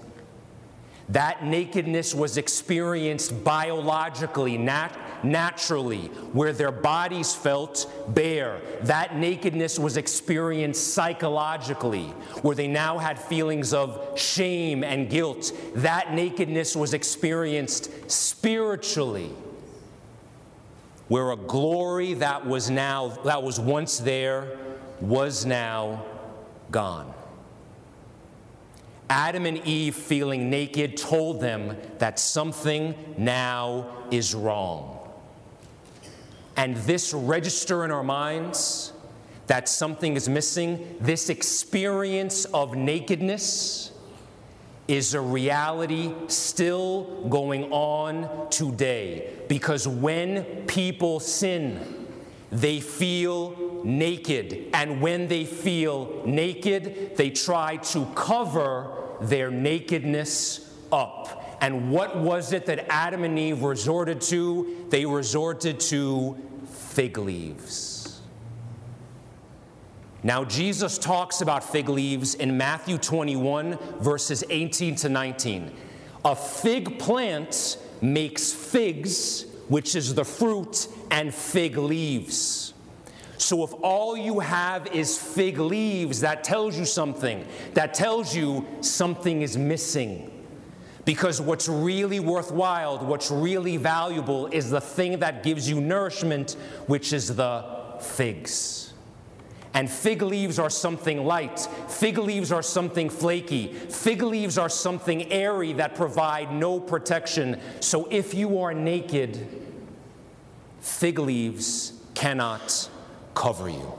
That 1.10 1.44
nakedness 1.44 2.16
was 2.16 2.38
experienced 2.38 3.44
biologically, 3.44 4.58
nat- 4.58 4.96
naturally, 5.24 6.08
where 6.32 6.54
their 6.54 6.72
bodies 6.72 7.36
felt 7.36 7.92
bare. 8.16 8.62
That 8.84 9.18
nakedness 9.18 9.78
was 9.78 9.98
experienced 9.98 10.94
psychologically, 10.94 12.06
where 12.44 12.56
they 12.56 12.68
now 12.68 12.98
had 12.98 13.20
feelings 13.20 13.74
of 13.74 14.18
shame 14.18 14.86
and 14.86 15.10
guilt. 15.10 15.52
That 15.76 16.14
nakedness 16.14 16.78
was 16.78 16.94
experienced 16.94 18.10
spiritually, 18.10 19.32
where 21.10 21.32
a 21.32 21.36
glory 21.36 22.14
that 22.16 22.48
was 22.48 22.70
now 22.70 23.10
that 23.26 23.44
was 23.44 23.60
once 23.60 23.98
there 23.98 24.58
was 25.02 25.46
now 25.46 26.06
gone. 26.70 27.14
Adam 29.10 29.46
and 29.46 29.58
Eve, 29.68 29.96
feeling 29.96 30.50
naked, 30.50 30.96
told 30.96 31.42
them 31.42 31.76
that 31.98 32.18
something 32.18 32.96
now 33.18 33.90
is 34.10 34.34
wrong. 34.34 35.00
And 36.56 36.78
this 36.78 37.14
register 37.14 37.84
in 37.84 37.92
our 37.92 38.04
minds 38.04 38.94
that 39.48 39.68
something 39.68 40.16
is 40.16 40.30
missing, 40.30 40.96
this 41.02 41.30
experience 41.30 42.46
of 42.46 42.76
nakedness, 42.76 43.92
is 44.88 45.14
a 45.14 45.20
reality 45.20 46.14
still 46.28 47.28
going 47.30 47.72
on 47.72 48.50
today. 48.50 49.34
Because 49.50 49.88
when 49.88 50.66
people 50.68 51.20
sin, 51.20 52.01
they 52.52 52.80
feel 52.80 53.82
naked. 53.84 54.70
And 54.74 55.02
when 55.02 55.28
they 55.28 55.46
feel 55.46 56.22
naked, 56.26 57.16
they 57.16 57.30
try 57.30 57.78
to 57.78 58.06
cover 58.14 58.92
their 59.22 59.50
nakedness 59.50 60.76
up. 60.92 61.58
And 61.62 61.92
what 61.92 62.18
was 62.18 62.54
it 62.54 62.66
that 62.66 62.92
Adam 62.92 63.24
and 63.24 63.38
Eve 63.38 63.62
resorted 63.62 64.20
to? 64.22 64.86
They 64.90 65.06
resorted 65.06 65.80
to 65.82 66.38
fig 66.68 67.18
leaves. 67.18 68.20
Now, 70.24 70.44
Jesus 70.44 70.98
talks 70.98 71.42
about 71.42 71.64
fig 71.64 71.90
leaves 71.90 72.36
in 72.36 72.58
Matthew 72.58 72.98
21, 72.98 73.78
verses 74.00 74.44
18 74.50 74.96
to 74.98 75.10
19. 75.10 75.72
A 76.26 76.36
fig 76.36 77.00
plant 77.00 77.78
makes 78.02 78.52
figs, 78.54 79.46
which 79.68 79.96
is 79.96 80.14
the 80.14 80.26
fruit, 80.26 80.88
and 81.12 81.34
fig 81.34 81.78
leaves. 81.78 82.74
So 83.38 83.64
if 83.64 83.74
all 83.82 84.16
you 84.16 84.40
have 84.40 84.88
is 84.88 85.18
fig 85.18 85.58
leaves, 85.60 86.22
that 86.22 86.44
tells 86.44 86.78
you 86.78 86.86
something. 86.86 87.46
That 87.74 87.94
tells 87.94 88.36
you 88.36 88.66
something 88.82 89.42
is 89.42 89.58
missing. 89.58 90.30
Because 91.06 91.42
what's 91.42 91.68
really 91.68 92.20
worthwhile, 92.20 93.00
what's 93.00 93.32
really 93.32 93.78
valuable, 93.78 94.48
is 94.48 94.70
the 94.70 94.80
thing 94.80 95.20
that 95.20 95.44
gives 95.44 95.68
you 95.68 95.82
nourishment, 95.82 96.56
which 96.86 97.12
is 97.12 97.36
the 97.36 97.66
figs. 98.00 98.94
And 99.74 99.90
fig 99.90 100.22
leaves 100.22 100.60
are 100.60 100.70
something 100.70 101.26
light. 101.26 101.60
Fig 101.88 102.18
leaves 102.18 102.52
are 102.52 102.62
something 102.62 103.10
flaky. 103.10 103.74
Fig 103.74 104.22
leaves 104.22 104.58
are 104.58 104.70
something 104.70 105.32
airy 105.32 105.74
that 105.74 105.96
provide 105.96 106.52
no 106.54 106.80
protection. 106.80 107.60
So 107.80 108.08
if 108.12 108.34
you 108.34 108.60
are 108.60 108.74
naked, 108.74 109.71
fig 110.82 111.20
leaves 111.20 111.94
cannot 112.14 112.90
cover 113.34 113.70
you. 113.70 113.94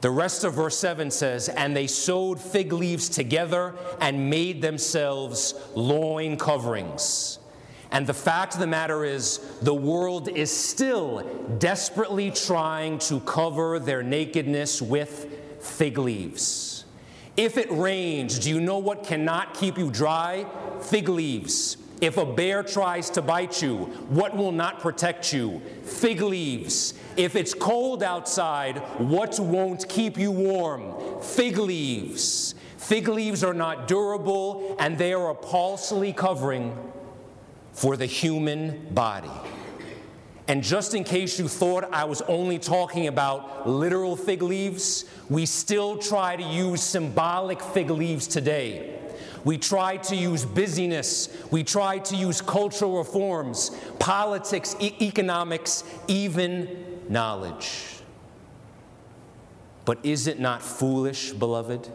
The 0.00 0.10
rest 0.10 0.44
of 0.44 0.54
verse 0.54 0.78
7 0.78 1.10
says, 1.10 1.48
And 1.48 1.76
they 1.76 1.86
sewed 1.86 2.40
fig 2.40 2.72
leaves 2.72 3.08
together 3.08 3.74
and 4.00 4.28
made 4.30 4.60
themselves 4.60 5.54
loin 5.74 6.36
coverings. 6.36 7.38
And 7.90 8.06
the 8.06 8.14
fact 8.14 8.54
of 8.54 8.60
the 8.60 8.66
matter 8.66 9.04
is, 9.04 9.38
the 9.62 9.74
world 9.74 10.28
is 10.28 10.50
still 10.50 11.22
desperately 11.58 12.30
trying 12.30 12.98
to 13.00 13.20
cover 13.20 13.78
their 13.78 14.02
nakedness 14.02 14.82
with 14.82 15.32
fig 15.60 15.98
leaves. 15.98 16.84
If 17.36 17.56
it 17.58 17.70
rains, 17.70 18.38
do 18.38 18.50
you 18.50 18.60
know 18.60 18.78
what 18.78 19.04
cannot 19.04 19.54
keep 19.54 19.78
you 19.78 19.90
dry? 19.90 20.46
Fig 20.80 21.08
leaves. 21.08 21.76
If 22.00 22.18
a 22.18 22.26
bear 22.26 22.62
tries 22.62 23.08
to 23.10 23.22
bite 23.22 23.62
you, 23.62 23.76
what 24.08 24.36
will 24.36 24.52
not 24.52 24.80
protect 24.80 25.32
you? 25.32 25.60
Fig 25.82 26.20
leaves. 26.20 26.94
If 27.16 27.36
it's 27.36 27.54
cold 27.54 28.02
outside, 28.02 28.78
what 28.98 29.38
won't 29.40 29.88
keep 29.88 30.18
you 30.18 30.30
warm? 30.30 31.22
Fig 31.22 31.56
leaves. 31.56 32.54
Fig 32.76 33.08
leaves 33.08 33.42
are 33.42 33.54
not 33.54 33.88
durable 33.88 34.76
and 34.78 34.98
they 34.98 35.14
are 35.14 35.30
a 35.30 35.34
palsy 35.34 36.12
covering 36.12 36.76
for 37.72 37.96
the 37.96 38.06
human 38.06 38.86
body. 38.92 39.30
And 40.48 40.62
just 40.62 40.94
in 40.94 41.02
case 41.02 41.38
you 41.38 41.48
thought 41.48 41.92
I 41.92 42.04
was 42.04 42.22
only 42.22 42.58
talking 42.58 43.08
about 43.08 43.68
literal 43.68 44.14
fig 44.16 44.42
leaves, 44.42 45.04
we 45.28 45.44
still 45.46 45.96
try 45.96 46.36
to 46.36 46.42
use 46.42 46.82
symbolic 46.82 47.60
fig 47.60 47.90
leaves 47.90 48.28
today. 48.28 49.00
We 49.46 49.58
try 49.58 49.98
to 49.98 50.16
use 50.16 50.44
busyness. 50.44 51.28
We 51.52 51.62
try 51.62 52.00
to 52.00 52.16
use 52.16 52.40
cultural 52.40 52.98
reforms, 52.98 53.70
politics, 54.00 54.74
e- 54.80 54.96
economics, 55.00 55.84
even 56.08 56.98
knowledge. 57.08 58.00
But 59.84 60.04
is 60.04 60.26
it 60.26 60.40
not 60.40 60.62
foolish, 60.62 61.30
beloved, 61.30 61.88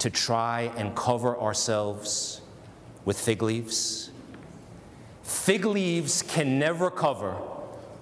to 0.00 0.10
try 0.10 0.70
and 0.76 0.94
cover 0.94 1.40
ourselves 1.40 2.42
with 3.06 3.18
fig 3.18 3.40
leaves? 3.40 4.10
Fig 5.22 5.64
leaves 5.64 6.20
can 6.20 6.58
never 6.58 6.90
cover 6.90 7.32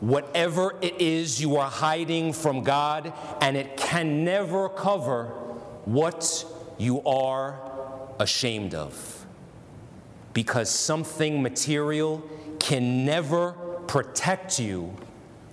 whatever 0.01 0.75
it 0.83 1.01
is 1.01 1.41
you 1.41 1.57
are 1.57 1.71
hiding 1.71 2.33
from 2.33 2.65
God, 2.65 3.13
and 3.41 3.57
it 3.57 3.77
can 3.77 4.25
never 4.25 4.69
cover 4.69 5.27
what 5.85 6.45
you 6.77 7.01
are 7.05 7.74
ashamed 8.19 8.75
of. 8.75 9.27
Because 10.33 10.69
something 10.71 11.43
material 11.43 12.23
can 12.59 13.05
never 13.05 13.53
protect 13.87 14.59
you 14.59 14.97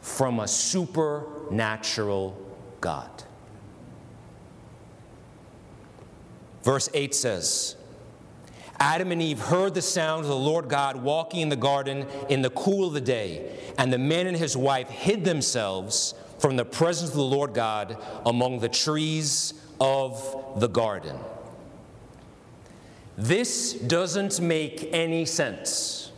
from 0.02 0.40
a 0.40 0.48
supernatural 0.48 2.38
God. 2.80 3.24
Verse 6.64 6.90
8 6.94 7.14
says, 7.14 7.76
Adam 8.80 9.12
and 9.12 9.22
Eve 9.22 9.40
heard 9.40 9.76
the 9.76 9.82
sound 9.82 10.22
of 10.22 10.28
the 10.28 10.36
Lord 10.36 10.68
God 10.68 10.96
walking 10.96 11.42
in 11.42 11.50
the 11.50 11.56
garden 11.56 12.08
in 12.30 12.42
the 12.42 12.50
cool 12.50 12.88
of 12.88 12.94
the 12.94 13.02
day, 13.02 13.60
and 13.78 13.94
the 13.94 14.00
man 14.00 14.26
and 14.26 14.36
his 14.36 14.58
wife 14.58 14.90
hid 14.90 15.24
themselves 15.24 16.16
from 16.40 16.56
the 16.56 16.66
presence 16.66 17.12
of 17.12 17.16
the 17.16 17.24
Lord 17.24 17.54
God 17.54 17.98
among 18.26 18.60
the 18.60 18.70
trees 18.70 19.54
of 19.80 20.60
the 20.60 20.68
garden. 20.68 21.16
This 23.18 23.74
doesn't 23.74 24.40
make 24.40 24.90
any 24.94 25.26
sense. 25.26 26.12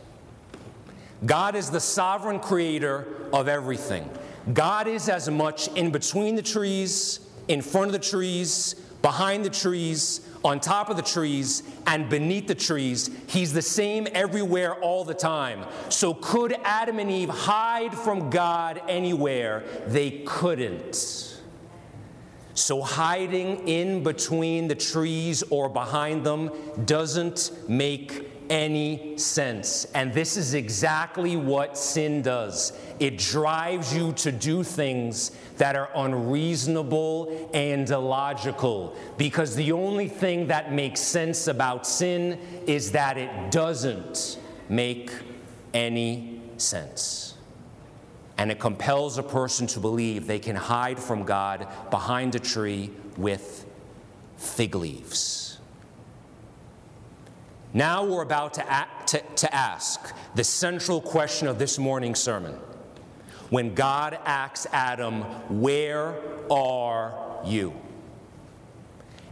God 1.26 1.54
is 1.54 1.70
the 1.70 1.80
sovereign 1.80 2.38
creator 2.38 3.06
of 3.32 3.48
everything. 3.48 4.08
God 4.52 4.86
is 4.86 5.08
as 5.08 5.28
much 5.30 5.68
in 5.68 5.90
between 5.90 6.36
the 6.36 6.42
trees, 6.42 7.20
in 7.48 7.62
front 7.62 7.86
of 7.86 7.92
the 7.92 7.98
trees, 7.98 8.74
behind 9.00 9.44
the 9.44 9.50
trees, 9.50 10.20
on 10.44 10.60
top 10.60 10.90
of 10.90 10.96
the 10.96 11.02
trees, 11.02 11.62
and 11.86 12.08
beneath 12.08 12.46
the 12.46 12.54
trees. 12.54 13.10
He's 13.26 13.52
the 13.52 13.62
same 13.62 14.06
everywhere 14.12 14.74
all 14.74 15.04
the 15.04 15.14
time. 15.14 15.64
So, 15.88 16.12
could 16.14 16.56
Adam 16.64 16.98
and 16.98 17.10
Eve 17.10 17.30
hide 17.30 17.94
from 17.94 18.28
God 18.28 18.82
anywhere? 18.88 19.64
They 19.86 20.22
couldn't. 20.26 21.33
So, 22.54 22.82
hiding 22.82 23.66
in 23.66 24.02
between 24.02 24.68
the 24.68 24.76
trees 24.76 25.42
or 25.50 25.68
behind 25.68 26.24
them 26.24 26.50
doesn't 26.86 27.50
make 27.68 28.30
any 28.50 29.16
sense. 29.16 29.86
And 29.94 30.12
this 30.12 30.36
is 30.36 30.54
exactly 30.54 31.36
what 31.36 31.78
sin 31.78 32.22
does 32.22 32.72
it 33.00 33.18
drives 33.18 33.94
you 33.94 34.12
to 34.12 34.30
do 34.30 34.62
things 34.62 35.32
that 35.56 35.74
are 35.74 35.90
unreasonable 35.96 37.50
and 37.52 37.90
illogical. 37.90 38.94
Because 39.16 39.56
the 39.56 39.72
only 39.72 40.08
thing 40.08 40.46
that 40.46 40.72
makes 40.72 41.00
sense 41.00 41.48
about 41.48 41.86
sin 41.86 42.38
is 42.66 42.92
that 42.92 43.18
it 43.18 43.50
doesn't 43.50 44.38
make 44.68 45.10
any 45.72 46.40
sense. 46.56 47.33
And 48.36 48.50
it 48.50 48.58
compels 48.58 49.16
a 49.18 49.22
person 49.22 49.66
to 49.68 49.80
believe 49.80 50.26
they 50.26 50.38
can 50.38 50.56
hide 50.56 50.98
from 50.98 51.24
God 51.24 51.68
behind 51.90 52.34
a 52.34 52.40
tree 52.40 52.90
with 53.16 53.66
fig 54.36 54.74
leaves. 54.74 55.58
Now 57.72 58.04
we're 58.04 58.22
about 58.22 58.54
to, 58.54 58.86
to, 59.06 59.22
to 59.36 59.54
ask 59.54 60.14
the 60.34 60.44
central 60.44 61.00
question 61.00 61.48
of 61.48 61.58
this 61.58 61.78
morning's 61.78 62.20
sermon. 62.20 62.54
When 63.50 63.74
God 63.74 64.18
asks 64.24 64.66
Adam, 64.72 65.22
Where 65.62 66.14
are 66.50 67.40
you? 67.44 67.72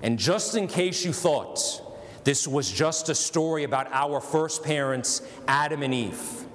And 0.02 0.18
just 0.18 0.56
in 0.56 0.66
case 0.66 1.04
you 1.04 1.12
thought 1.12 1.80
This 2.24 2.46
was 2.46 2.70
just 2.70 3.08
a 3.08 3.14
story 3.14 3.64
about 3.64 3.88
our 3.92 4.20
first 4.20 4.62
parents, 4.62 5.22
Adam 5.48 5.82
and 5.82 5.92
Eve. 5.92 6.46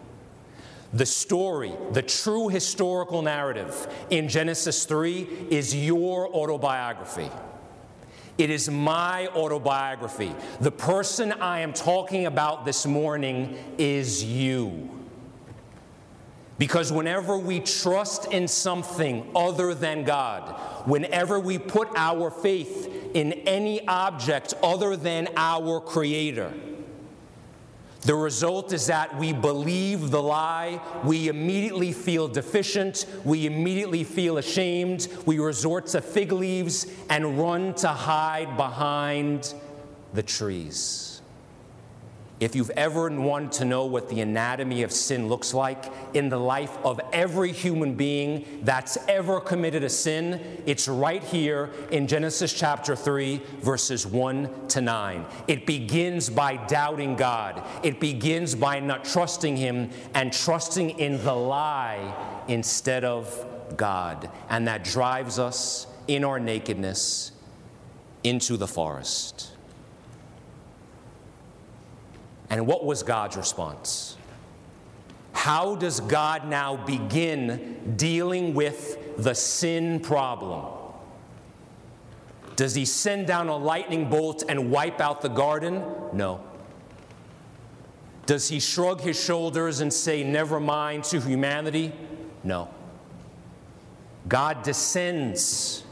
The 0.97 1.05
story, 1.05 1.73
the 1.91 2.01
true 2.01 2.47
historical 2.47 3.21
narrative 3.21 3.87
in 4.09 4.27
Genesis 4.27 4.83
3 4.85 5.45
is 5.51 5.75
your 5.75 6.27
autobiography. 6.33 7.29
It 8.39 8.49
is 8.49 8.67
my 8.67 9.27
autobiography. 9.27 10.33
The 10.59 10.71
person 10.71 11.33
I 11.33 11.59
am 11.59 11.73
talking 11.73 12.25
about 12.25 12.65
this 12.65 12.87
morning 12.87 13.59
is 13.77 14.23
you. 14.23 14.89
Because 16.57 16.91
whenever 16.91 17.37
we 17.37 17.59
trust 17.59 18.33
in 18.33 18.47
something 18.47 19.29
other 19.35 19.75
than 19.75 20.03
God, 20.03 20.49
whenever 20.87 21.39
we 21.39 21.59
put 21.59 21.89
our 21.95 22.31
faith 22.31 22.91
in 23.13 23.33
any 23.33 23.87
object 23.87 24.55
other 24.63 24.95
than 24.95 25.27
our 25.37 25.79
Creator, 25.79 26.55
the 28.07 28.15
result 28.15 28.71
is 28.71 28.87
that 28.87 29.17
we 29.17 29.33
believe 29.33 30.11
the 30.11 30.21
lie, 30.21 30.79
we 31.03 31.27
immediately 31.27 31.91
feel 31.91 32.29
deficient, 32.29 33.05
we 33.25 33.45
immediately 33.45 34.05
feel 34.05 34.37
ashamed, 34.37 35.09
we 35.25 35.39
resort 35.39 35.87
to 35.87 35.99
fig 35.99 36.31
leaves 36.31 36.87
and 37.09 37.37
run 37.37 37.73
to 37.73 37.89
hide 37.89 38.55
behind 38.55 39.53
the 40.13 40.23
trees. 40.23 41.16
If 42.39 42.55
you've 42.55 42.69
ever 42.71 43.09
wanted 43.09 43.51
to 43.53 43.65
know 43.65 43.85
what 43.85 44.09
the 44.09 44.21
anatomy 44.21 44.83
of 44.83 44.91
sin 44.91 45.27
looks 45.27 45.55
like 45.55 45.91
in 46.13 46.29
the 46.29 46.37
life 46.37 46.77
of 46.83 47.01
every 47.11 47.51
human 47.51 47.95
being 47.95 48.61
that's 48.61 48.95
ever 49.07 49.39
committed 49.39 49.83
a 49.83 49.89
sin, 49.89 50.61
it's 50.67 50.87
right 50.87 51.23
here 51.23 51.71
in 51.89 52.05
Genesis 52.05 52.53
chapter 52.53 52.95
3, 52.95 53.41
verses 53.61 54.05
1 54.05 54.67
to 54.67 54.81
9. 54.81 55.25
It 55.47 55.65
begins 55.65 56.29
by 56.29 56.57
doubting 56.67 57.15
God, 57.15 57.63
it 57.81 57.99
begins 57.99 58.53
by 58.53 58.81
not 58.81 59.03
trusting 59.03 59.57
Him 59.57 59.89
and 60.13 60.31
trusting 60.31 60.91
in 60.99 61.23
the 61.23 61.33
lie 61.33 62.43
instead 62.47 63.03
of 63.03 63.45
God. 63.75 64.29
And 64.47 64.67
that 64.67 64.83
drives 64.83 65.39
us 65.39 65.87
in 66.07 66.23
our 66.23 66.39
nakedness 66.39 67.31
into 68.23 68.57
the 68.57 68.67
forest. 68.67 69.56
And 72.49 72.65
what 72.65 72.85
was 72.85 73.03
God's 73.03 73.37
response? 73.37 74.17
How 75.33 75.75
does 75.75 75.99
God 75.99 76.47
now 76.47 76.77
begin 76.77 77.95
dealing 77.95 78.53
with 78.53 79.17
the 79.17 79.33
sin 79.33 79.99
problem? 79.99 80.65
Does 82.55 82.73
he 82.73 82.85
send 82.85 83.27
down 83.27 83.49
a 83.49 83.55
lightning 83.55 84.09
bolt 84.09 84.43
and 84.49 84.71
wipe 84.71 84.99
out 84.99 85.21
the 85.21 85.29
garden? 85.29 85.83
No. 86.11 86.43
Does 88.25 88.49
he 88.49 88.59
shrug 88.59 88.99
his 89.01 89.21
shoulders 89.21 89.79
and 89.79 89.93
say, 89.93 90.23
never 90.23 90.59
mind 90.59 91.05
to 91.05 91.21
humanity? 91.21 91.93
No. 92.43 92.69
God 94.27 94.63
descends 94.63 95.83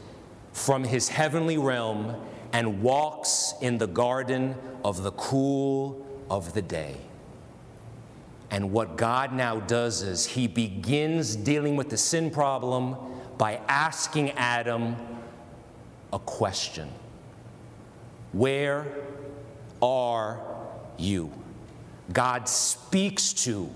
from 0.52 0.84
his 0.84 1.08
heavenly 1.08 1.56
realm 1.56 2.16
and 2.52 2.82
walks 2.82 3.54
in 3.60 3.78
the 3.78 3.86
garden 3.86 4.54
of 4.84 5.02
the 5.02 5.12
cool 5.12 6.05
of 6.30 6.54
the 6.54 6.62
day. 6.62 6.96
And 8.50 8.72
what 8.72 8.96
God 8.96 9.32
now 9.32 9.60
does 9.60 10.02
is 10.02 10.26
he 10.26 10.46
begins 10.46 11.34
dealing 11.36 11.76
with 11.76 11.90
the 11.90 11.96
sin 11.96 12.30
problem 12.30 12.96
by 13.38 13.60
asking 13.68 14.30
Adam 14.32 14.96
a 16.12 16.18
question 16.18 16.88
Where 18.32 18.86
are 19.82 20.40
you? 20.96 21.32
God 22.12 22.48
speaks 22.48 23.32
to 23.44 23.68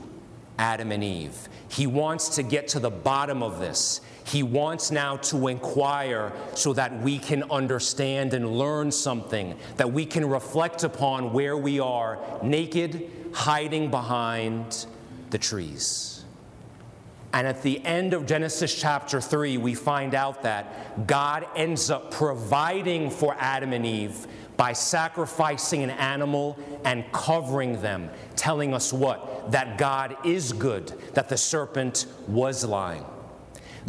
Adam 0.58 0.92
and 0.92 1.02
Eve. 1.02 1.48
He 1.68 1.86
wants 1.86 2.36
to 2.36 2.42
get 2.42 2.68
to 2.68 2.80
the 2.80 2.90
bottom 2.90 3.42
of 3.42 3.58
this. 3.58 4.00
He 4.30 4.44
wants 4.44 4.92
now 4.92 5.16
to 5.16 5.48
inquire 5.48 6.32
so 6.54 6.72
that 6.74 7.02
we 7.02 7.18
can 7.18 7.50
understand 7.50 8.32
and 8.32 8.56
learn 8.56 8.92
something, 8.92 9.56
that 9.76 9.92
we 9.92 10.06
can 10.06 10.24
reflect 10.28 10.84
upon 10.84 11.32
where 11.32 11.56
we 11.56 11.80
are 11.80 12.16
naked, 12.40 13.10
hiding 13.32 13.90
behind 13.90 14.86
the 15.30 15.38
trees. 15.38 16.24
And 17.32 17.44
at 17.44 17.62
the 17.62 17.84
end 17.84 18.14
of 18.14 18.24
Genesis 18.24 18.72
chapter 18.72 19.20
3, 19.20 19.56
we 19.58 19.74
find 19.74 20.14
out 20.14 20.44
that 20.44 21.08
God 21.08 21.44
ends 21.56 21.90
up 21.90 22.12
providing 22.12 23.10
for 23.10 23.34
Adam 23.36 23.72
and 23.72 23.84
Eve 23.84 24.28
by 24.56 24.74
sacrificing 24.74 25.82
an 25.82 25.90
animal 25.90 26.56
and 26.84 27.04
covering 27.10 27.82
them, 27.82 28.10
telling 28.36 28.74
us 28.74 28.92
what? 28.92 29.50
That 29.50 29.76
God 29.76 30.16
is 30.24 30.52
good, 30.52 30.88
that 31.14 31.28
the 31.28 31.36
serpent 31.36 32.06
was 32.28 32.64
lying. 32.64 33.04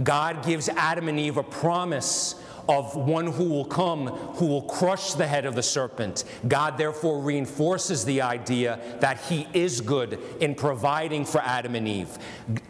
God 0.04 0.46
gives 0.46 0.70
Adam 0.70 1.08
and 1.08 1.20
Eve 1.20 1.38
a 1.38 1.44
promise 1.44 2.36
of 2.70 2.96
one 2.96 3.28
who 3.28 3.46
will 3.46 3.66
come 3.66 4.08
who 4.08 4.46
will 4.46 4.62
crush 4.64 5.14
the 5.14 5.28
head 5.28 5.46
of 5.46 5.56
the 5.56 5.64
serpent. 5.64 6.24
God 6.48 6.78
therefore 6.78 7.22
reinforces 7.22 8.06
the 8.06 8.22
idea 8.22 8.80
that 9.00 9.20
he 9.22 9.48
is 9.54 9.82
good 9.82 10.20
in 10.40 10.56
providing 10.56 11.26
for 11.26 11.42
Adam 11.42 11.76
and 11.76 11.88
Eve. 11.88 12.18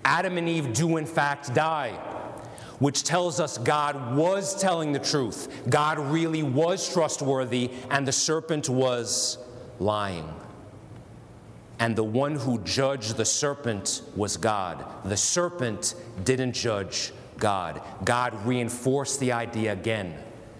Adam 0.05 0.37
and 0.37 0.49
Eve 0.49 0.73
do, 0.73 0.97
in 0.97 1.05
fact, 1.05 1.53
die. 1.53 1.91
Which 2.79 3.03
tells 3.03 3.39
us 3.39 3.59
God 3.59 4.15
was 4.15 4.59
telling 4.59 4.91
the 4.91 4.99
truth. 4.99 5.69
God 5.69 5.99
really 5.99 6.41
was 6.41 6.91
trustworthy, 6.91 7.69
and 7.91 8.07
the 8.07 8.11
serpent 8.11 8.69
was 8.69 9.37
lying. 9.77 10.27
And 11.81 11.95
the 11.95 12.03
one 12.03 12.35
who 12.35 12.59
judged 12.59 13.17
the 13.17 13.25
serpent 13.25 14.03
was 14.15 14.37
God. 14.37 14.85
The 15.03 15.17
serpent 15.17 15.95
didn't 16.23 16.53
judge 16.53 17.11
God. 17.39 17.81
God 18.05 18.45
reinforced 18.45 19.19
the 19.19 19.31
idea 19.31 19.73
again 19.73 20.15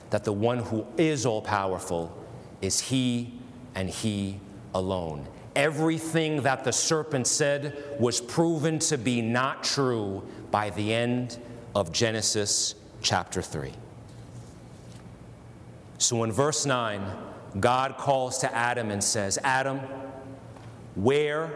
that 0.09 0.23
the 0.23 0.33
one 0.33 0.57
who 0.57 0.83
is 0.97 1.27
all 1.27 1.43
powerful 1.43 2.11
is 2.59 2.79
He 2.79 3.39
and 3.75 3.87
He 3.87 4.39
alone. 4.73 5.27
Everything 5.55 6.41
that 6.41 6.63
the 6.63 6.73
serpent 6.73 7.27
said 7.27 7.77
was 7.99 8.19
proven 8.19 8.79
to 8.79 8.97
be 8.97 9.21
not 9.21 9.63
true 9.63 10.23
by 10.49 10.71
the 10.71 10.91
end 10.91 11.37
of 11.75 11.91
Genesis 11.91 12.73
chapter 13.03 13.43
3. 13.43 13.71
So 15.99 16.23
in 16.23 16.31
verse 16.31 16.65
9, 16.65 16.99
God 17.59 17.97
calls 17.97 18.39
to 18.39 18.51
Adam 18.55 18.89
and 18.89 19.03
says, 19.03 19.37
Adam, 19.43 19.81
where 20.95 21.51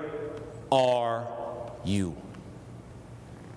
are 0.72 1.28
you? 1.84 2.16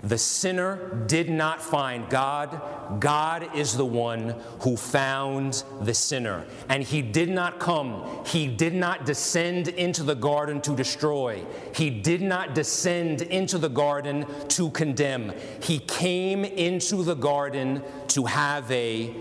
The 0.02 0.18
sinner 0.18 1.04
did 1.06 1.28
not 1.28 1.60
find 1.60 2.08
God. 2.08 3.00
God 3.00 3.56
is 3.56 3.76
the 3.76 3.84
one 3.84 4.36
who 4.60 4.76
found 4.76 5.64
the 5.80 5.92
sinner. 5.92 6.46
And 6.68 6.84
he 6.84 7.02
did 7.02 7.28
not 7.28 7.58
come, 7.58 8.24
he 8.24 8.46
did 8.46 8.74
not 8.74 9.04
descend 9.04 9.68
into 9.68 10.04
the 10.04 10.14
garden 10.14 10.60
to 10.62 10.76
destroy. 10.76 11.44
He 11.74 11.90
did 11.90 12.22
not 12.22 12.54
descend 12.54 13.22
into 13.22 13.58
the 13.58 13.68
garden 13.68 14.26
to 14.48 14.70
condemn. 14.70 15.32
He 15.62 15.80
came 15.80 16.44
into 16.44 17.02
the 17.02 17.16
garden 17.16 17.82
to 18.08 18.24
have 18.24 18.70
a 18.70 19.12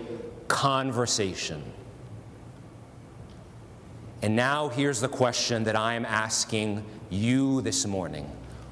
conversation. 0.46 1.62
And 4.22 4.34
now 4.34 4.68
here's 4.68 5.00
the 5.00 5.08
question 5.08 5.64
that 5.64 5.76
I 5.76 5.94
am 5.94 6.04
asking 6.04 6.84
you 7.10 7.60
this 7.62 7.86
morning 7.86 8.30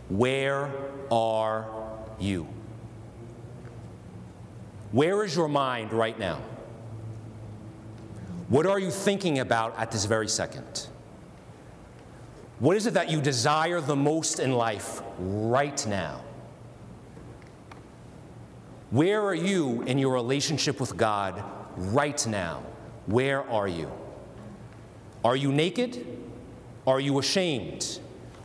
Where 0.09 0.70
are 1.11 1.66
you? 2.18 2.48
Where 4.92 5.24
is 5.24 5.37
your 5.37 5.48
mind 5.48 5.92
right 5.92 6.18
now? 6.18 6.40
What 8.48 8.66
are 8.66 8.78
you 8.78 8.90
thinking 8.90 9.40
about 9.40 9.76
at 9.78 9.90
this 9.90 10.04
very 10.04 10.28
second? 10.28 10.87
What 12.59 12.76
is 12.76 12.87
it 12.87 12.94
that 12.94 13.11
you 13.11 13.20
desire 13.20 13.80
the 13.80 13.96
most 13.96 14.38
in 14.38 14.52
life 14.52 15.02
right 15.18 15.85
now? 15.87 16.22
Where 18.90 19.20
are 19.22 19.35
you 19.35 19.82
in 19.82 19.98
your 19.98 20.14
relationship 20.14 20.80
with 20.80 20.96
God 20.96 21.42
right 21.76 22.24
now? 22.26 22.62
Where 23.06 23.42
are 23.50 23.68
you? 23.68 23.90
Are 25.26 25.34
you 25.34 25.50
naked? 25.50 26.06
Are 26.86 27.00
you 27.00 27.18
ashamed? 27.18 27.98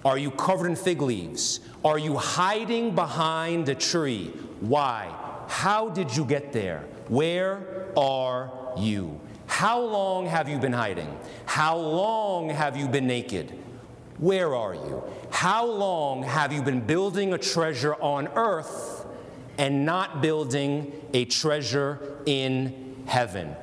Are 0.04 0.18
you 0.18 0.32
covered 0.32 0.66
in 0.66 0.76
fig 0.76 1.00
leaves? 1.00 1.60
Are 1.86 2.00
you 2.00 2.18
hiding 2.18 2.96
behind 2.96 3.70
a 3.70 3.76
tree? 3.76 4.34
Why? 4.62 5.16
How 5.48 5.90
did 5.90 6.18
you 6.18 6.26
get 6.26 6.52
there? 6.52 6.80
Where 7.08 7.86
are 7.96 8.74
you? 8.76 9.22
How 9.46 9.80
long 9.80 10.26
have 10.26 10.50
you 10.50 10.58
been 10.58 10.74
hiding? 10.74 11.16
How 11.46 11.78
long 11.78 12.50
have 12.50 12.76
you 12.76 12.88
been 12.88 13.06
naked? 13.06 13.52
Where 14.18 14.56
are 14.56 14.74
you? 14.74 15.04
How 15.30 15.64
long 15.64 16.24
have 16.24 16.52
you 16.52 16.64
been 16.64 16.82
building 16.82 17.32
a 17.34 17.38
treasure 17.38 17.94
on 17.94 18.28
earth 18.30 19.06
and 19.60 19.86
not 19.86 20.24
building 20.24 20.94
a 21.14 21.26
treasure 21.26 22.00
in 22.26 23.04
heaven? 23.06 23.56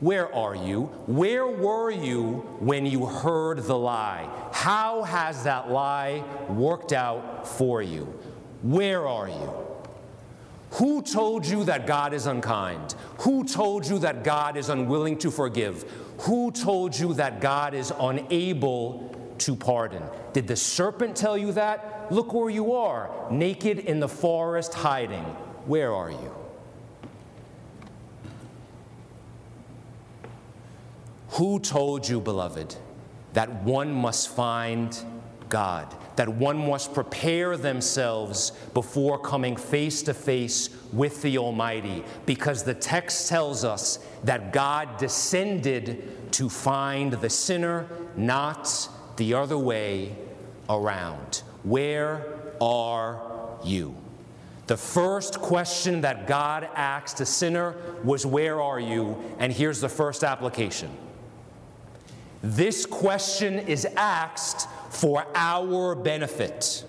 Where 0.00 0.32
are 0.34 0.54
you? 0.54 0.84
Where 1.06 1.46
were 1.46 1.90
you 1.90 2.44
when 2.58 2.84
you 2.84 3.06
heard 3.06 3.58
the 3.64 3.78
lie? 3.78 4.28
How 4.52 5.02
has 5.02 5.44
that 5.44 5.70
lie 5.70 6.24
worked 6.48 6.92
out 6.92 7.46
for 7.46 7.80
you? 7.80 8.04
Where 8.62 9.06
are 9.06 9.28
you? 9.28 9.64
Who 10.72 11.02
told 11.02 11.46
you 11.46 11.64
that 11.64 11.86
God 11.86 12.12
is 12.12 12.26
unkind? 12.26 12.96
Who 13.18 13.44
told 13.44 13.86
you 13.86 14.00
that 14.00 14.24
God 14.24 14.56
is 14.56 14.68
unwilling 14.68 15.18
to 15.18 15.30
forgive? 15.30 15.84
Who 16.20 16.50
told 16.50 16.98
you 16.98 17.14
that 17.14 17.40
God 17.40 17.74
is 17.74 17.92
unable 18.00 19.14
to 19.38 19.54
pardon? 19.54 20.02
Did 20.32 20.48
the 20.48 20.56
serpent 20.56 21.14
tell 21.14 21.38
you 21.38 21.52
that? 21.52 22.10
Look 22.10 22.34
where 22.34 22.50
you 22.50 22.72
are, 22.72 23.08
naked 23.30 23.78
in 23.78 24.00
the 24.00 24.08
forest 24.08 24.74
hiding. 24.74 25.22
Where 25.66 25.92
are 25.92 26.10
you? 26.10 26.33
Who 31.34 31.58
told 31.58 32.08
you, 32.08 32.20
beloved, 32.20 32.76
that 33.32 33.64
one 33.64 33.92
must 33.92 34.28
find 34.28 34.96
God, 35.48 35.92
that 36.14 36.28
one 36.28 36.56
must 36.68 36.94
prepare 36.94 37.56
themselves 37.56 38.52
before 38.72 39.18
coming 39.18 39.56
face 39.56 40.00
to 40.02 40.14
face 40.14 40.70
with 40.92 41.22
the 41.22 41.38
Almighty? 41.38 42.04
Because 42.24 42.62
the 42.62 42.74
text 42.74 43.28
tells 43.28 43.64
us 43.64 43.98
that 44.22 44.52
God 44.52 44.96
descended 44.96 46.32
to 46.34 46.48
find 46.48 47.14
the 47.14 47.30
sinner, 47.30 47.88
not 48.16 48.88
the 49.16 49.34
other 49.34 49.58
way 49.58 50.14
around. 50.70 51.42
Where 51.64 52.24
are 52.60 53.58
you? 53.64 53.96
The 54.68 54.76
first 54.76 55.40
question 55.40 56.02
that 56.02 56.28
God 56.28 56.68
asked 56.76 57.20
a 57.20 57.26
sinner 57.26 57.74
was, 58.04 58.24
Where 58.24 58.62
are 58.62 58.78
you? 58.78 59.20
And 59.40 59.52
here's 59.52 59.80
the 59.80 59.88
first 59.88 60.22
application 60.22 60.96
this 62.44 62.84
question 62.84 63.58
is 63.58 63.86
asked 63.96 64.68
for 64.90 65.26
our 65.34 65.94
benefit. 65.94 66.84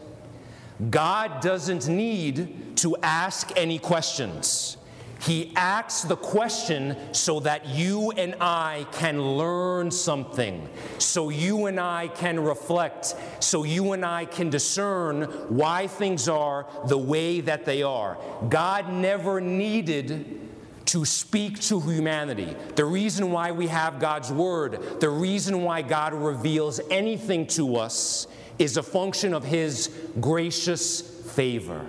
God 0.90 1.42
doesn't 1.42 1.88
need 1.88 2.76
to 2.78 2.98
ask 3.02 3.52
any 3.56 3.80
questions. 3.80 4.76
He 5.22 5.54
asks 5.56 6.04
the 6.04 6.18
question 6.18 6.98
so 7.14 7.40
that 7.40 7.68
you 7.70 8.12
and 8.12 8.36
I 8.42 8.86
can 8.92 9.38
learn 9.38 9.90
something, 9.92 10.68
so 10.98 11.30
you 11.30 11.68
and 11.68 11.80
I 11.80 12.10
can 12.10 12.38
reflect, 12.38 13.16
so 13.40 13.64
you 13.64 13.94
and 13.94 14.06
I 14.06 14.26
can 14.26 14.50
discern 14.50 15.24
why 15.48 15.88
things 15.88 16.28
are 16.28 16.68
the 16.88 16.98
way 16.98 17.40
that 17.40 17.64
they 17.64 17.82
are. 17.82 18.18
God 18.50 18.92
never 18.92 19.40
needed 19.40 20.45
to 20.86 21.06
speak 21.06 21.60
to 21.62 21.80
humanity. 21.80 22.56
The 22.76 22.86
reason 22.86 23.32
why 23.32 23.52
we 23.52 23.68
have 23.68 24.00
God's 24.00 24.32
Word, 24.32 25.00
the 25.00 25.10
reason 25.10 25.64
why 25.64 25.82
God 25.82 26.14
reveals 26.14 26.80
anything 26.92 27.48
to 27.48 27.78
us 27.78 28.28
is 28.60 28.78
a 28.78 28.84
function 28.84 29.34
of 29.34 29.44
His 29.44 29.90
gracious 30.20 31.02
favor. 31.32 31.86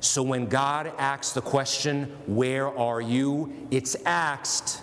So 0.00 0.22
when 0.22 0.46
God 0.46 0.92
asks 0.98 1.32
the 1.32 1.40
question, 1.40 2.16
Where 2.26 2.68
are 2.68 3.00
you? 3.00 3.52
it's 3.70 3.96
asked 4.04 4.82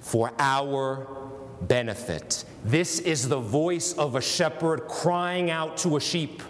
for 0.00 0.32
our 0.38 1.06
benefit. 1.62 2.44
This 2.64 2.98
is 2.98 3.28
the 3.28 3.38
voice 3.38 3.92
of 3.94 4.14
a 4.14 4.20
shepherd 4.20 4.88
crying 4.88 5.50
out 5.50 5.76
to 5.78 5.96
a 5.96 6.00
sheep 6.00 6.42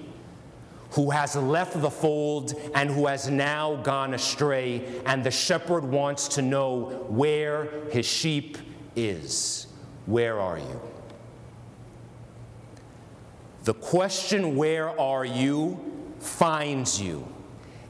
who 0.93 1.11
has 1.11 1.35
left 1.37 1.81
the 1.81 1.91
fold 1.91 2.55
and 2.75 2.91
who 2.91 3.07
has 3.07 3.29
now 3.29 3.77
gone 3.77 4.15
astray, 4.15 5.01
and 5.07 5.25
the 5.25 5.31
shepherd 5.31 5.85
wants 5.85 6.29
to 6.29 6.43
know 6.43 7.07
where 7.09 7.69
his 7.91 8.07
sheep 8.07 8.59
is. 8.95 9.67
Where 10.07 10.39
are 10.39 10.59
you? 10.59 10.81
The 13.65 13.75
question, 13.75 14.57
Where 14.57 14.99
are 15.01 15.25
you? 15.25 15.89
finds 16.19 17.01
you, 17.03 17.27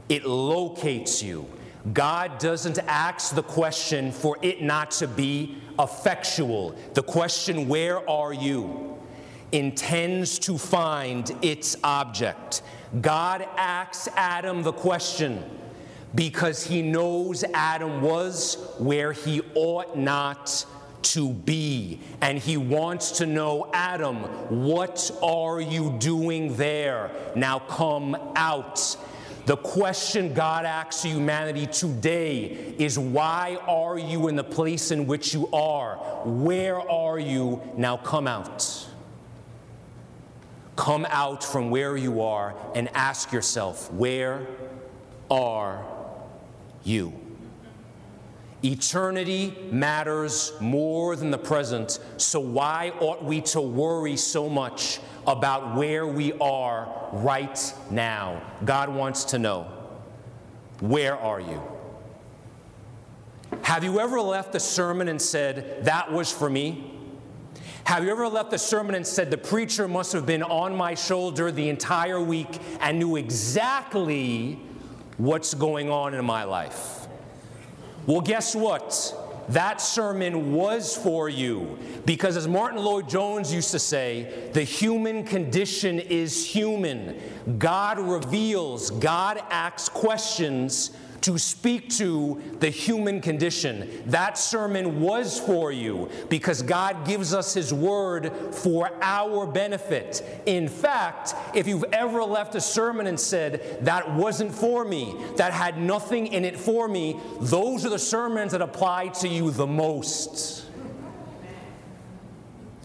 it 0.09 0.25
locates 0.25 1.21
you. 1.21 1.45
God 1.91 2.39
doesn't 2.39 2.79
ask 2.87 3.35
the 3.35 3.43
question 3.43 4.11
for 4.11 4.37
it 4.41 4.63
not 4.63 4.89
to 4.91 5.07
be 5.07 5.57
effectual. 5.77 6.75
The 6.93 7.03
question, 7.03 7.67
Where 7.67 8.09
are 8.09 8.33
you? 8.33 8.93
intends 9.53 10.39
to 10.39 10.57
find 10.57 11.31
its 11.43 11.77
object. 11.83 12.63
God 13.01 13.47
asks 13.57 14.07
Adam 14.15 14.61
the 14.61 14.73
question 14.73 15.43
because 16.15 16.63
he 16.63 16.81
knows 16.81 17.43
Adam 17.53 18.01
was 18.01 18.75
where 18.77 19.13
he 19.13 19.41
ought 19.55 19.97
not 19.97 20.65
to 21.01 21.29
be. 21.29 21.99
And 22.21 22.37
he 22.37 22.57
wants 22.57 23.11
to 23.13 23.25
know, 23.25 23.69
Adam, 23.73 24.17
what 24.65 25.11
are 25.21 25.59
you 25.59 25.95
doing 25.99 26.55
there? 26.55 27.11
Now 27.35 27.59
come 27.59 28.15
out. 28.35 28.95
The 29.45 29.57
question 29.57 30.33
God 30.33 30.65
asks 30.65 31.03
humanity 31.03 31.67
today 31.67 32.75
is 32.77 32.97
why 32.97 33.57
are 33.67 33.97
you 33.97 34.29
in 34.29 34.37
the 34.37 34.43
place 34.43 34.91
in 34.91 35.05
which 35.05 35.33
you 35.33 35.49
are? 35.51 35.95
Where 36.25 36.79
are 36.79 37.19
you? 37.19 37.61
Now 37.75 37.97
come 37.97 38.27
out. 38.27 38.82
Come 40.75 41.05
out 41.09 41.43
from 41.43 41.69
where 41.69 41.95
you 41.95 42.21
are 42.21 42.55
and 42.73 42.89
ask 42.95 43.31
yourself, 43.31 43.91
where 43.93 44.47
are 45.29 45.85
you? 46.83 47.13
Eternity 48.63 49.55
matters 49.71 50.53
more 50.61 51.15
than 51.15 51.31
the 51.31 51.37
present, 51.37 51.99
so 52.17 52.39
why 52.39 52.93
ought 53.01 53.23
we 53.23 53.41
to 53.41 53.59
worry 53.59 54.15
so 54.15 54.47
much 54.47 54.99
about 55.27 55.75
where 55.75 56.07
we 56.07 56.31
are 56.39 57.09
right 57.11 57.73
now? 57.91 58.41
God 58.63 58.89
wants 58.89 59.25
to 59.25 59.39
know, 59.39 59.67
where 60.79 61.17
are 61.17 61.41
you? 61.41 61.61
Have 63.63 63.83
you 63.83 63.99
ever 63.99 64.19
left 64.19 64.55
a 64.55 64.59
sermon 64.59 65.07
and 65.07 65.21
said, 65.21 65.85
That 65.85 66.11
was 66.11 66.31
for 66.31 66.49
me? 66.49 66.92
Have 67.85 68.05
you 68.05 68.11
ever 68.11 68.29
left 68.29 68.53
a 68.53 68.57
sermon 68.57 68.95
and 68.95 69.05
said, 69.05 69.29
The 69.29 69.37
preacher 69.37 69.87
must 69.87 70.13
have 70.13 70.25
been 70.25 70.41
on 70.41 70.75
my 70.75 70.95
shoulder 70.95 71.51
the 71.51 71.67
entire 71.67 72.21
week 72.21 72.59
and 72.79 72.97
knew 72.97 73.17
exactly 73.17 74.59
what's 75.17 75.53
going 75.53 75.89
on 75.89 76.13
in 76.13 76.23
my 76.23 76.45
life? 76.45 77.07
Well, 78.05 78.21
guess 78.21 78.55
what? 78.55 79.19
That 79.49 79.81
sermon 79.81 80.53
was 80.53 80.95
for 80.95 81.27
you 81.27 81.77
because, 82.05 82.37
as 82.37 82.47
Martyn 82.47 82.81
Lloyd-Jones 82.81 83.53
used 83.53 83.71
to 83.71 83.79
say, 83.79 84.49
the 84.53 84.63
human 84.63 85.25
condition 85.25 85.99
is 85.99 86.45
human. 86.45 87.19
God 87.57 87.99
reveals, 87.99 88.91
God 88.91 89.43
asks 89.49 89.89
questions 89.89 90.91
to 91.23 91.37
speak 91.37 91.89
to 91.89 92.41
the 92.59 92.69
human 92.69 93.21
condition. 93.21 94.03
That 94.07 94.37
sermon 94.37 95.01
was 95.01 95.39
for 95.39 95.71
you 95.71 96.09
because 96.29 96.61
God 96.61 97.05
gives 97.05 97.33
us 97.33 97.53
His 97.53 97.73
word 97.73 98.31
for 98.51 98.91
our 99.01 99.47
benefit. 99.47 100.21
In 100.45 100.67
fact, 100.67 101.33
if 101.53 101.67
you've 101.67 101.85
ever 101.91 102.23
left 102.23 102.55
a 102.55 102.61
sermon 102.61 103.07
and 103.07 103.19
said, 103.19 103.79
That 103.81 104.13
wasn't 104.13 104.53
for 104.53 104.83
me, 104.83 105.15
that 105.37 105.53
had 105.53 105.77
nothing 105.77 106.27
in 106.27 106.43
it 106.43 106.59
for 106.59 106.87
me, 106.87 107.19
those 107.39 107.85
are 107.85 107.89
the 107.89 107.99
sermons 107.99 108.51
that 108.51 108.61
apply 108.61 109.07
to 109.09 109.27
you 109.27 109.51
the 109.51 109.67
most. 109.67 110.65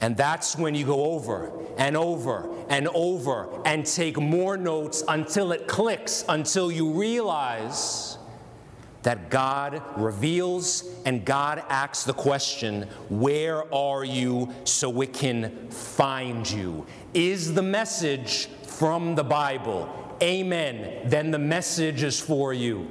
And 0.00 0.16
that's 0.16 0.56
when 0.56 0.74
you 0.76 0.84
go 0.84 1.12
over 1.12 1.50
and 1.76 1.96
over 1.96 2.48
and 2.68 2.88
over 2.88 3.48
and 3.64 3.84
take 3.84 4.18
more 4.18 4.56
notes 4.56 5.02
until 5.08 5.52
it 5.52 5.66
clicks, 5.66 6.24
until 6.28 6.70
you 6.70 6.92
realize 6.92 8.17
that 9.02 9.30
God 9.30 9.82
reveals 9.96 10.84
and 11.04 11.24
God 11.24 11.62
asks 11.68 12.04
the 12.04 12.12
question, 12.12 12.82
Where 13.08 13.72
are 13.72 14.04
you 14.04 14.52
so 14.64 15.00
it 15.02 15.12
can 15.12 15.68
find 15.70 16.48
you? 16.48 16.86
Is 17.14 17.54
the 17.54 17.62
message 17.62 18.48
from 18.64 19.14
the 19.14 19.24
Bible? 19.24 19.88
Amen. 20.22 21.08
Then 21.08 21.30
the 21.30 21.38
message 21.38 22.02
is 22.02 22.20
for 22.20 22.52
you. 22.52 22.88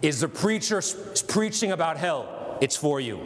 Is 0.00 0.20
the 0.20 0.28
preacher 0.28 0.80
preaching 1.26 1.72
about 1.72 1.96
hell? 1.96 2.56
It's 2.60 2.76
for 2.76 3.00
you. 3.00 3.20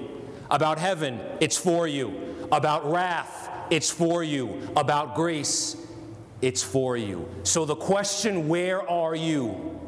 About 0.50 0.78
heaven? 0.78 1.20
It's 1.40 1.56
for 1.56 1.86
you. 1.86 2.46
About 2.50 2.90
wrath? 2.90 3.50
It's 3.70 3.90
for 3.90 4.22
you. 4.22 4.68
About 4.76 5.14
grace? 5.14 5.76
It's 6.40 6.62
for 6.62 6.96
you. 6.96 7.28
So 7.44 7.64
the 7.64 7.76
question, 7.76 8.48
Where 8.48 8.88
are 8.88 9.14
you? 9.14 9.81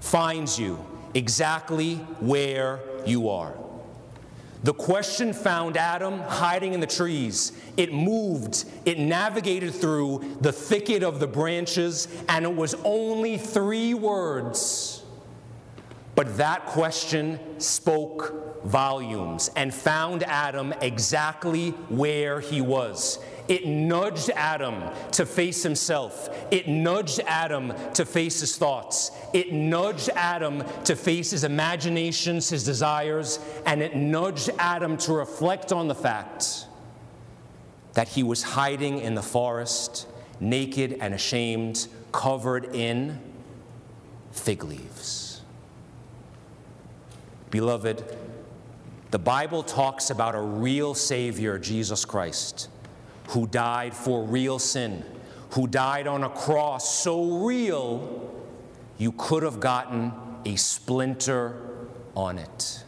Finds 0.00 0.58
you 0.58 0.84
exactly 1.14 1.96
where 2.20 2.80
you 3.06 3.28
are. 3.28 3.54
The 4.62 4.74
question 4.74 5.32
found 5.32 5.78
Adam 5.78 6.18
hiding 6.20 6.74
in 6.74 6.80
the 6.80 6.86
trees. 6.86 7.52
It 7.78 7.94
moved, 7.94 8.66
it 8.84 8.98
navigated 8.98 9.74
through 9.74 10.36
the 10.42 10.52
thicket 10.52 11.02
of 11.02 11.18
the 11.18 11.26
branches, 11.26 12.08
and 12.28 12.44
it 12.44 12.54
was 12.54 12.74
only 12.84 13.38
three 13.38 13.94
words. 13.94 15.02
But 16.14 16.36
that 16.36 16.66
question 16.66 17.58
spoke 17.58 18.49
volumes 18.64 19.50
and 19.56 19.72
found 19.72 20.22
Adam 20.24 20.72
exactly 20.80 21.70
where 21.88 22.40
he 22.40 22.60
was. 22.60 23.18
It 23.48 23.66
nudged 23.66 24.30
Adam 24.30 24.82
to 25.12 25.26
face 25.26 25.62
himself. 25.62 26.28
It 26.52 26.68
nudged 26.68 27.20
Adam 27.26 27.72
to 27.94 28.04
face 28.04 28.40
his 28.40 28.56
thoughts. 28.56 29.10
It 29.32 29.52
nudged 29.52 30.10
Adam 30.14 30.62
to 30.84 30.94
face 30.94 31.32
his 31.32 31.42
imaginations, 31.42 32.48
his 32.48 32.64
desires, 32.64 33.40
and 33.66 33.82
it 33.82 33.96
nudged 33.96 34.50
Adam 34.58 34.96
to 34.98 35.12
reflect 35.12 35.72
on 35.72 35.88
the 35.88 35.94
fact 35.94 36.66
that 37.94 38.08
he 38.08 38.22
was 38.22 38.42
hiding 38.42 38.98
in 39.00 39.14
the 39.14 39.22
forest, 39.22 40.06
naked 40.38 40.96
and 41.00 41.12
ashamed, 41.12 41.88
covered 42.12 42.74
in 42.74 43.18
fig 44.30 44.62
leaves. 44.62 45.42
Beloved, 47.50 48.04
the 49.10 49.18
Bible 49.18 49.62
talks 49.62 50.10
about 50.10 50.34
a 50.34 50.40
real 50.40 50.94
Savior, 50.94 51.58
Jesus 51.58 52.04
Christ, 52.04 52.68
who 53.28 53.46
died 53.46 53.94
for 53.94 54.22
real 54.22 54.58
sin, 54.58 55.04
who 55.50 55.66
died 55.66 56.06
on 56.06 56.22
a 56.22 56.30
cross 56.30 57.02
so 57.02 57.44
real 57.44 58.30
you 58.98 59.12
could 59.12 59.42
have 59.42 59.58
gotten 59.58 60.12
a 60.44 60.54
splinter 60.56 61.56
on 62.14 62.38
it. 62.38 62.84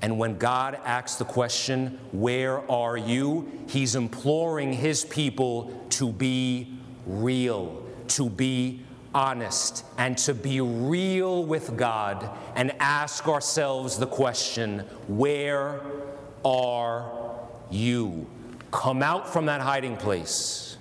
And 0.00 0.18
when 0.18 0.38
God 0.38 0.78
asks 0.84 1.16
the 1.16 1.24
question, 1.24 1.98
Where 2.12 2.68
are 2.70 2.96
you? 2.96 3.50
He's 3.68 3.94
imploring 3.94 4.72
his 4.72 5.04
people 5.04 5.86
to 5.90 6.12
be 6.12 6.78
real, 7.06 7.84
to 8.08 8.30
be 8.30 8.84
honest, 9.18 9.84
and 9.98 10.16
to 10.16 10.32
be 10.32 10.60
real 10.60 11.44
with 11.44 11.76
God 11.76 12.30
and 12.54 12.72
ask 12.78 13.26
ourselves 13.26 13.98
the 13.98 14.06
question, 14.06 14.80
Where 15.08 15.80
are 16.44 17.10
you? 17.68 18.30
Come 18.70 19.02
out 19.02 19.28
from 19.32 19.46
that 19.46 19.60
hiding 19.60 19.96
place. 19.96 20.76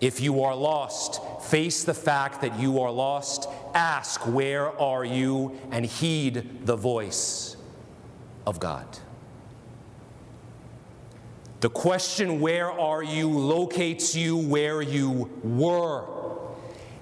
If 0.00 0.20
you 0.20 0.44
are 0.44 0.54
lost, 0.54 1.20
face 1.42 1.82
the 1.82 1.92
fact 1.92 2.40
that 2.42 2.58
you 2.60 2.80
are 2.80 2.90
lost. 2.92 3.48
Ask, 3.74 4.20
Where 4.28 4.68
are 4.80 5.04
you? 5.04 5.58
and 5.72 5.84
heed 5.84 6.64
the 6.66 6.76
voice 6.76 7.56
of 8.46 8.60
God. 8.60 8.86
The 11.58 11.68
question, 11.68 12.38
Where 12.38 12.70
are 12.70 13.02
you? 13.02 13.28
locates 13.28 14.14
you 14.14 14.36
where 14.36 14.80
you 14.80 15.28
were. 15.42 16.19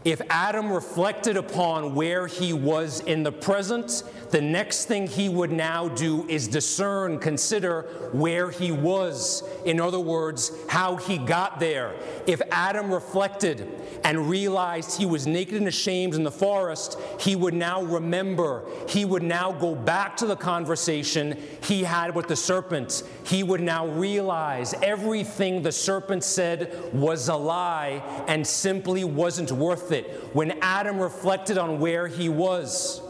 If 0.09 0.23
Adam 0.31 0.73
reflected 0.73 1.37
upon 1.37 1.94
where 1.94 2.27
he 2.27 2.55
was 2.55 3.01
in 3.01 3.23
the 3.23 3.31
present, 3.31 4.03
the 4.31 4.40
next 4.40 4.87
thing 4.87 5.07
he 5.07 5.29
would 5.29 5.53
now 5.53 5.88
do 5.88 6.27
is 6.31 6.49
discern, 6.49 7.18
consider 7.18 7.83
where 8.12 8.51
he 8.51 8.73
was. 8.73 9.42
In 9.66 9.79
other 9.79 10.01
words, 10.01 10.51
how 10.71 10.97
he 10.97 11.18
got 11.18 11.61
there. 11.61 11.94
If 12.27 12.40
Adam 12.51 12.90
reflected 12.90 13.68
and 14.03 14.31
realized 14.31 14.97
he 14.97 15.05
was 15.05 15.27
naked 15.27 15.57
and 15.57 15.68
ashamed 15.68 16.14
in 16.14 16.23
the 16.23 16.31
forest, 16.31 16.99
he 17.21 17.37
would 17.37 17.53
now 17.53 17.83
remember. 17.83 18.64
He 18.88 19.05
would 19.05 19.23
now 19.23 19.53
go 19.53 19.75
back 19.75 20.16
to 20.18 20.27
the 20.27 20.37
conversation 20.37 21.37
he 21.64 21.85
had 21.85 22.14
with 22.14 22.29
the 22.29 22.37
serpent. 22.37 23.03
He 23.27 23.42
would 23.42 23.61
now 23.61 23.87
realize 23.87 24.75
everything 24.83 25.61
the 25.61 25.73
serpent 25.73 26.25
said 26.25 26.94
was 26.94 27.29
a 27.29 27.37
lie 27.37 28.03
and 28.27 28.47
simply 28.47 29.05
wasn't 29.05 29.53
worth 29.53 29.92
it. 29.92 29.98
When 30.33 30.59
Adam 30.63 30.99
reflected 30.99 31.59
on 31.59 31.81
where 31.81 32.07
he 32.07 32.29
was, 32.29 33.03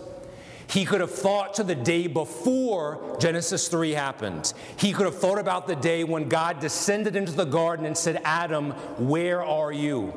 he 0.70 0.84
could 0.84 1.00
have 1.00 1.10
thought 1.10 1.54
to 1.54 1.64
the 1.64 1.74
day 1.74 2.06
before 2.06 3.16
Genesis 3.18 3.68
3 3.68 3.92
happened. 3.92 4.52
He 4.76 4.92
could 4.92 5.06
have 5.06 5.18
thought 5.18 5.38
about 5.38 5.66
the 5.66 5.76
day 5.76 6.04
when 6.04 6.28
God 6.28 6.60
descended 6.60 7.16
into 7.16 7.32
the 7.32 7.46
garden 7.46 7.86
and 7.86 7.96
said, 7.96 8.20
Adam, 8.24 8.72
where 8.98 9.42
are 9.42 9.72
you? 9.72 10.12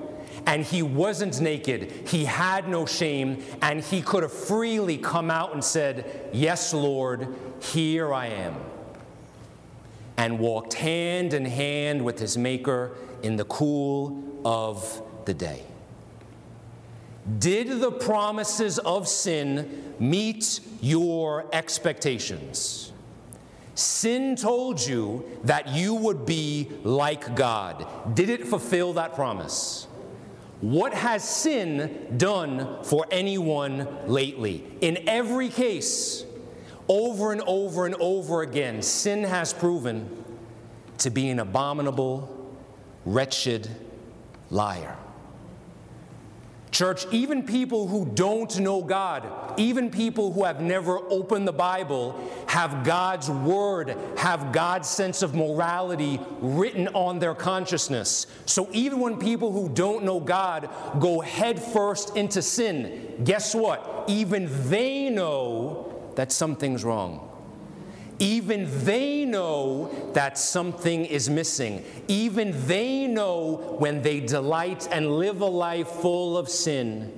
And 0.46 0.64
he 0.64 0.82
wasn't 0.82 1.40
naked, 1.40 2.08
he 2.08 2.26
had 2.26 2.68
no 2.68 2.86
shame, 2.86 3.44
and 3.62 3.82
he 3.82 4.02
could 4.02 4.24
have 4.24 4.34
freely 4.34 4.98
come 4.98 5.30
out 5.30 5.54
and 5.54 5.64
said, 5.64 6.30
Yes, 6.34 6.74
Lord, 6.74 7.28
here 7.62 8.14
I 8.14 8.28
am. 8.28 8.56
And 10.18 10.40
walked 10.40 10.74
hand 10.74 11.34
in 11.34 11.46
hand 11.46 12.04
with 12.04 12.20
his 12.20 12.38
Maker 12.38 12.96
in 13.24 13.36
the 13.36 13.46
cool 13.46 14.24
of 14.44 15.02
the 15.26 15.34
day. 15.34 15.64
Did 17.40 17.82
the 17.82 17.92
promises 17.92 18.80
of 18.80 19.08
sin 19.08 19.96
meet 20.00 20.60
your 20.82 21.46
expectations? 21.54 22.92
Sin 23.76 24.36
told 24.36 24.86
you 24.86 25.24
that 25.44 25.70
you 25.70 25.94
would 25.96 26.26
be 26.26 26.70
like 26.84 27.36
God. 27.36 27.88
Did 28.16 28.30
it 28.30 28.48
fulfill 28.48 28.94
that 28.94 29.16
promise? 29.16 29.88
What 30.62 30.94
has 30.94 31.28
sin 31.28 32.16
done 32.18 32.84
for 32.84 33.06
anyone 33.10 33.88
lately? 34.08 34.64
In 34.82 35.08
every 35.08 35.50
case, 35.50 36.26
over 36.88 37.32
and 37.32 37.42
over 37.48 37.86
and 37.86 37.96
over 37.96 38.42
again, 38.42 38.82
sin 38.82 39.24
has 39.24 39.54
proven 39.54 40.24
to 41.00 41.10
be 41.10 41.30
an 41.30 41.40
abominable, 41.40 42.54
wretched 43.06 43.70
liar. 44.50 44.98
Church, 46.72 47.06
even 47.12 47.44
people 47.44 47.88
who 47.88 48.06
don't 48.06 48.58
know 48.60 48.82
God, 48.82 49.60
even 49.60 49.90
people 49.90 50.32
who 50.32 50.46
have 50.46 50.62
never 50.62 51.00
opened 51.10 51.46
the 51.46 51.54
Bible, 51.54 52.18
have 52.48 52.86
God's 52.86 53.30
word, 53.30 53.98
have 54.18 54.54
God's 54.54 54.88
sense 54.88 55.22
of 55.22 55.36
morality 55.36 56.20
written 56.40 56.88
on 56.90 57.20
their 57.20 57.36
consciousness. 57.36 58.26
So 58.46 58.70
even 58.72 59.02
when 59.02 59.18
people 59.18 59.52
who 59.52 59.68
don't 59.68 60.06
know 60.06 60.22
God 60.22 60.70
go 61.00 61.20
headfirst 61.20 62.16
into 62.16 62.42
sin, 62.42 63.22
guess 63.26 63.54
what? 63.54 64.06
Even 64.08 64.48
they 64.70 65.10
know 65.10 66.14
that 66.16 66.32
something's 66.32 66.86
wrong. 66.86 67.31
Even 68.22 68.68
they 68.86 69.26
know 69.26 69.92
that 70.14 70.38
something 70.38 71.06
is 71.06 71.28
missing. 71.28 71.84
Even 72.08 72.54
they 72.68 73.08
know 73.08 73.76
when 73.80 74.04
they 74.04 74.20
delight 74.20 74.88
and 74.92 75.18
live 75.18 75.42
a 75.42 75.46
life 75.46 75.88
full 75.88 76.38
of 76.38 76.48
sin, 76.48 77.12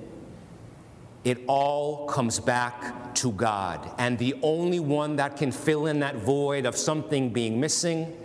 it 1.22 1.42
all 1.46 2.06
comes 2.06 2.40
back 2.40 3.14
to 3.16 3.32
God. 3.32 3.90
And 3.98 4.18
the 4.18 4.34
only 4.42 4.80
one 4.80 5.16
that 5.16 5.36
can 5.36 5.52
fill 5.52 5.88
in 5.88 6.00
that 6.00 6.16
void 6.16 6.64
of 6.64 6.74
something 6.74 7.28
being 7.28 7.60
missing 7.60 8.16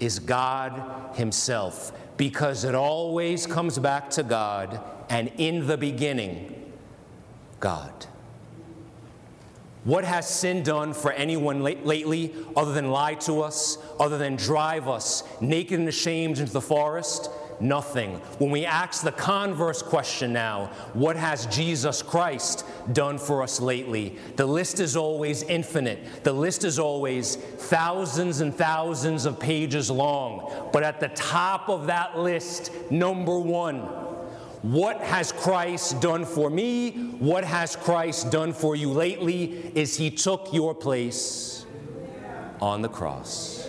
is 0.00 0.18
God 0.18 1.14
Himself, 1.14 1.92
because 2.16 2.64
it 2.64 2.74
always 2.74 3.46
comes 3.46 3.78
back 3.78 4.10
to 4.10 4.24
God, 4.24 4.80
and 5.08 5.30
in 5.38 5.68
the 5.68 5.78
beginning, 5.78 6.72
God. 7.60 8.06
What 9.86 10.02
has 10.02 10.28
sin 10.28 10.64
done 10.64 10.92
for 10.94 11.12
anyone 11.12 11.62
lately 11.62 12.34
other 12.56 12.72
than 12.72 12.90
lie 12.90 13.14
to 13.20 13.40
us, 13.42 13.78
other 14.00 14.18
than 14.18 14.34
drive 14.34 14.88
us 14.88 15.22
naked 15.40 15.78
and 15.78 15.88
ashamed 15.88 16.40
into 16.40 16.52
the 16.52 16.60
forest? 16.60 17.30
Nothing. 17.60 18.16
When 18.38 18.50
we 18.50 18.66
ask 18.66 19.04
the 19.04 19.12
converse 19.12 19.82
question 19.82 20.32
now, 20.32 20.72
what 20.92 21.14
has 21.14 21.46
Jesus 21.46 22.02
Christ 22.02 22.66
done 22.92 23.16
for 23.16 23.44
us 23.44 23.60
lately? 23.60 24.16
The 24.34 24.44
list 24.44 24.80
is 24.80 24.96
always 24.96 25.44
infinite. 25.44 26.24
The 26.24 26.32
list 26.32 26.64
is 26.64 26.80
always 26.80 27.36
thousands 27.36 28.40
and 28.40 28.52
thousands 28.52 29.24
of 29.24 29.38
pages 29.38 29.88
long. 29.88 30.68
But 30.72 30.82
at 30.82 30.98
the 30.98 31.10
top 31.10 31.68
of 31.68 31.86
that 31.86 32.18
list, 32.18 32.72
number 32.90 33.38
one, 33.38 33.88
what 34.72 35.00
has 35.00 35.32
Christ 35.32 36.00
done 36.00 36.24
for 36.24 36.50
me? 36.50 36.90
What 37.18 37.44
has 37.44 37.76
Christ 37.76 38.30
done 38.30 38.52
for 38.52 38.74
you 38.74 38.90
lately? 38.90 39.70
Is 39.74 39.96
he 39.96 40.10
took 40.10 40.52
your 40.52 40.74
place 40.74 41.56
on 42.60 42.82
the 42.82 42.88
cross. 42.88 43.68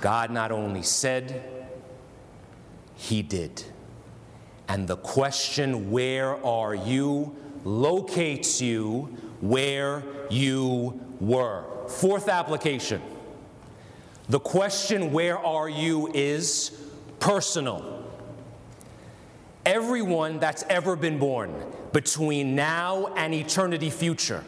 God 0.00 0.30
not 0.30 0.52
only 0.52 0.82
said, 0.82 1.42
he 2.94 3.22
did. 3.22 3.64
And 4.68 4.86
the 4.86 4.96
question, 4.96 5.90
where 5.90 6.44
are 6.44 6.74
you, 6.74 7.34
locates 7.64 8.60
you 8.60 9.16
where 9.40 10.02
you 10.30 11.00
were. 11.20 11.64
Fourth 11.88 12.28
application 12.28 13.00
the 14.28 14.40
question, 14.40 15.12
where 15.12 15.38
are 15.38 15.68
you, 15.68 16.10
is 16.14 16.70
personal. 17.20 18.02
Everyone 19.66 20.38
that's 20.38 20.62
ever 20.68 20.96
been 20.96 21.18
born 21.18 21.54
between 21.92 22.54
now 22.54 23.06
and 23.16 23.34
eternity 23.34 23.90
future. 23.90 24.44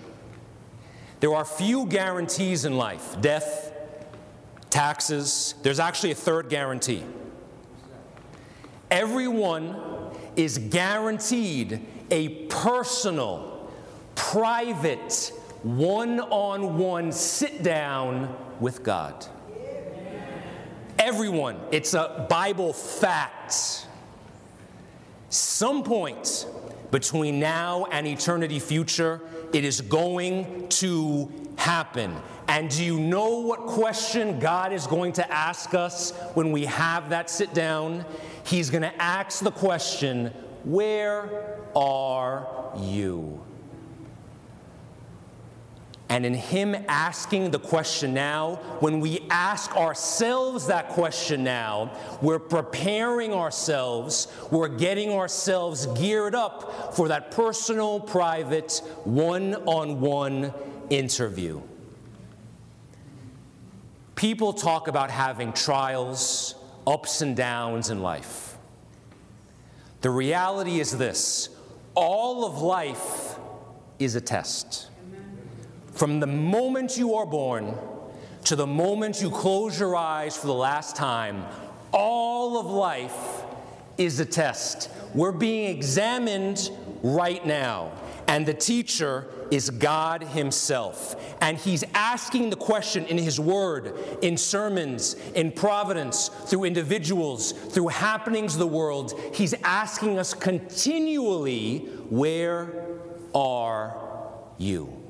There 1.20 1.34
are 1.34 1.44
few 1.44 1.86
guarantees 1.86 2.64
in 2.64 2.76
life 2.76 3.20
death, 3.20 3.72
taxes. 4.70 5.54
There's 5.62 5.80
actually 5.80 6.12
a 6.12 6.16
third 6.16 6.48
guarantee. 6.48 7.02
Everyone 8.90 9.76
is 10.36 10.58
guaranteed 10.58 11.80
a 12.10 12.28
personal, 12.46 13.70
private, 14.14 15.32
one 15.62 16.20
on 16.20 16.78
one 16.78 17.10
sit 17.10 17.62
down 17.62 18.36
with 18.60 18.82
God. 18.82 19.26
Everyone, 21.06 21.60
it's 21.70 21.94
a 21.94 22.26
Bible 22.28 22.72
fact. 22.72 23.86
Some 25.28 25.84
point 25.84 26.48
between 26.90 27.38
now 27.38 27.86
and 27.92 28.08
eternity 28.08 28.58
future, 28.58 29.20
it 29.52 29.64
is 29.64 29.82
going 29.82 30.68
to 30.68 31.30
happen. 31.58 32.12
And 32.48 32.68
do 32.68 32.82
you 32.82 32.98
know 32.98 33.38
what 33.38 33.66
question 33.66 34.40
God 34.40 34.72
is 34.72 34.88
going 34.88 35.12
to 35.12 35.32
ask 35.32 35.74
us 35.74 36.10
when 36.34 36.50
we 36.50 36.64
have 36.64 37.10
that 37.10 37.30
sit 37.30 37.54
down? 37.54 38.04
He's 38.42 38.68
going 38.68 38.82
to 38.82 39.00
ask 39.00 39.44
the 39.44 39.52
question, 39.52 40.32
Where 40.64 41.60
are 41.76 42.48
you? 42.80 43.45
And 46.08 46.24
in 46.24 46.34
Him 46.34 46.76
asking 46.88 47.50
the 47.50 47.58
question 47.58 48.14
now, 48.14 48.56
when 48.78 49.00
we 49.00 49.26
ask 49.28 49.76
ourselves 49.76 50.68
that 50.68 50.90
question 50.90 51.42
now, 51.42 51.90
we're 52.22 52.38
preparing 52.38 53.32
ourselves, 53.32 54.28
we're 54.52 54.68
getting 54.68 55.10
ourselves 55.10 55.86
geared 55.98 56.34
up 56.34 56.94
for 56.94 57.08
that 57.08 57.32
personal, 57.32 57.98
private, 57.98 58.80
one 59.02 59.56
on 59.66 60.00
one 60.00 60.54
interview. 60.90 61.60
People 64.14 64.52
talk 64.52 64.86
about 64.86 65.10
having 65.10 65.52
trials, 65.52 66.54
ups 66.86 67.20
and 67.20 67.36
downs 67.36 67.90
in 67.90 68.00
life. 68.00 68.56
The 70.02 70.10
reality 70.10 70.78
is 70.78 70.96
this 70.96 71.48
all 71.96 72.44
of 72.44 72.62
life 72.62 73.38
is 73.98 74.14
a 74.14 74.20
test. 74.20 74.88
From 75.96 76.20
the 76.20 76.26
moment 76.26 76.98
you 76.98 77.14
are 77.14 77.24
born 77.24 77.74
to 78.44 78.54
the 78.54 78.66
moment 78.66 79.22
you 79.22 79.30
close 79.30 79.80
your 79.80 79.96
eyes 79.96 80.36
for 80.36 80.46
the 80.46 80.52
last 80.52 80.94
time, 80.94 81.42
all 81.90 82.58
of 82.60 82.66
life 82.66 83.42
is 83.96 84.20
a 84.20 84.26
test. 84.26 84.90
We're 85.14 85.32
being 85.32 85.74
examined 85.74 86.70
right 87.02 87.44
now, 87.46 87.92
and 88.28 88.44
the 88.44 88.52
teacher 88.52 89.26
is 89.50 89.70
God 89.70 90.22
Himself. 90.22 91.16
And 91.40 91.56
He's 91.56 91.82
asking 91.94 92.50
the 92.50 92.56
question 92.56 93.06
in 93.06 93.16
His 93.16 93.40
Word, 93.40 93.94
in 94.20 94.36
sermons, 94.36 95.14
in 95.34 95.50
providence, 95.50 96.28
through 96.28 96.64
individuals, 96.64 97.52
through 97.52 97.88
happenings 97.88 98.52
of 98.52 98.58
the 98.58 98.66
world. 98.66 99.18
He's 99.32 99.54
asking 99.64 100.18
us 100.18 100.34
continually, 100.34 101.78
Where 102.10 102.84
are 103.34 103.96
you? 104.58 105.05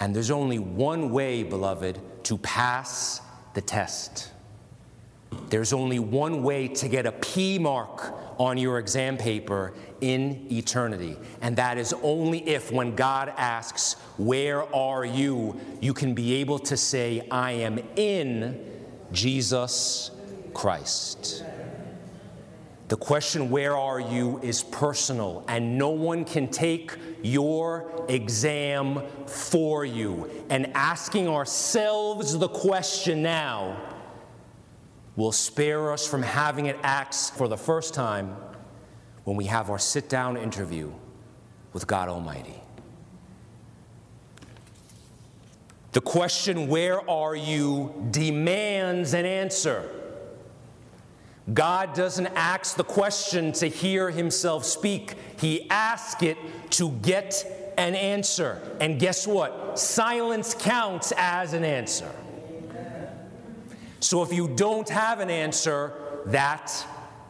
And 0.00 0.14
there's 0.14 0.30
only 0.30 0.58
one 0.58 1.10
way, 1.10 1.42
beloved, 1.42 2.00
to 2.24 2.38
pass 2.38 3.20
the 3.54 3.60
test. 3.62 4.30
There's 5.48 5.72
only 5.72 5.98
one 5.98 6.42
way 6.42 6.68
to 6.68 6.88
get 6.88 7.06
a 7.06 7.12
P 7.12 7.58
mark 7.58 8.14
on 8.38 8.58
your 8.58 8.78
exam 8.78 9.16
paper 9.16 9.72
in 10.00 10.46
eternity. 10.50 11.16
And 11.40 11.56
that 11.56 11.78
is 11.78 11.94
only 12.02 12.46
if, 12.46 12.70
when 12.70 12.94
God 12.94 13.32
asks, 13.36 13.94
Where 14.18 14.62
are 14.74 15.04
you? 15.04 15.58
you 15.80 15.94
can 15.94 16.14
be 16.14 16.34
able 16.34 16.58
to 16.60 16.76
say, 16.76 17.26
I 17.30 17.52
am 17.52 17.78
in 17.96 18.72
Jesus 19.12 20.10
Christ. 20.52 21.44
The 22.88 22.96
question, 22.96 23.50
Where 23.50 23.76
are 23.76 23.98
you? 23.98 24.38
is 24.42 24.62
personal, 24.62 25.44
and 25.48 25.76
no 25.76 25.90
one 25.90 26.24
can 26.24 26.48
take 26.48 26.92
your 27.22 27.90
exam 28.08 29.02
for 29.26 29.84
you. 29.84 30.30
And 30.50 30.72
asking 30.76 31.28
ourselves 31.28 32.38
the 32.38 32.48
question 32.48 33.22
now 33.22 33.76
will 35.16 35.32
spare 35.32 35.92
us 35.92 36.06
from 36.06 36.22
having 36.22 36.66
it 36.66 36.76
asked 36.82 37.34
for 37.34 37.48
the 37.48 37.56
first 37.56 37.94
time 37.94 38.36
when 39.24 39.36
we 39.36 39.46
have 39.46 39.70
our 39.70 39.78
sit 39.78 40.08
down 40.08 40.36
interview 40.36 40.92
with 41.72 41.86
God 41.86 42.08
Almighty. 42.08 42.54
The 45.90 46.00
question, 46.02 46.68
Where 46.68 47.08
are 47.10 47.34
you? 47.34 48.06
demands 48.12 49.14
an 49.14 49.24
answer. 49.24 49.90
God 51.52 51.94
doesn't 51.94 52.26
ask 52.28 52.76
the 52.76 52.84
question 52.84 53.52
to 53.52 53.66
hear 53.66 54.10
himself 54.10 54.64
speak, 54.64 55.14
he 55.38 55.70
asks 55.70 56.22
it 56.22 56.36
to 56.70 56.90
get 56.90 57.72
an 57.78 57.94
answer. 57.94 58.60
And 58.80 58.98
guess 58.98 59.26
what? 59.26 59.78
Silence 59.78 60.54
counts 60.54 61.12
as 61.16 61.52
an 61.52 61.64
answer. 61.64 62.10
So 64.00 64.22
if 64.22 64.32
you 64.32 64.48
don't 64.48 64.88
have 64.88 65.20
an 65.20 65.30
answer, 65.30 65.92
that 66.26 66.86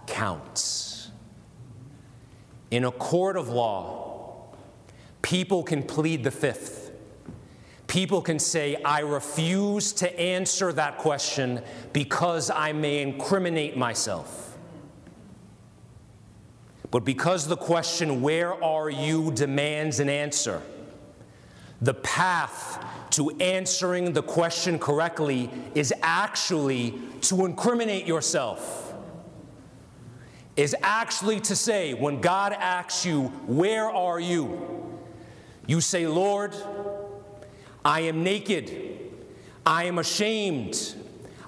counts. 0.07 1.11
In 2.71 2.85
a 2.85 2.91
court 2.91 3.37
of 3.37 3.49
law, 3.49 4.49
people 5.23 5.63
can 5.63 5.83
plead 5.83 6.25
the 6.25 6.31
fifth. 6.31 6.86
People 7.97 8.21
can 8.21 8.39
say, 8.39 8.77
I 8.85 9.01
refuse 9.01 9.91
to 9.95 10.21
answer 10.21 10.71
that 10.71 10.99
question 10.99 11.63
because 11.95 12.51
I 12.51 12.75
may 12.75 13.01
incriminate 13.01 13.75
myself. 13.75 14.59
But 16.91 17.07
because 17.07 17.47
the 17.47 17.57
question, 17.57 18.21
Where 18.21 18.63
are 18.63 18.91
you, 18.91 19.33
demands 19.33 19.99
an 19.99 20.11
answer, 20.11 20.61
the 21.81 21.95
path 21.95 22.87
to 23.13 23.31
answering 23.41 24.13
the 24.13 24.23
question 24.23 24.79
correctly 24.79 25.49
is 25.75 25.91
actually 26.03 27.01
to 27.23 27.47
incriminate 27.47 28.07
yourself. 28.07 28.93
Is 30.55 30.77
actually 30.83 31.41
to 31.41 31.57
say, 31.57 31.95
when 31.95 32.21
God 32.21 32.53
asks 32.53 33.07
you, 33.07 33.29
Where 33.47 33.89
are 33.89 34.21
you? 34.21 35.01
you 35.67 35.81
say, 35.81 36.07
Lord, 36.07 36.55
I 37.87 38.01
am 38.01 38.25
naked. 38.25 38.99
I 39.65 39.85
am 39.85 39.99
ashamed. 39.99 40.97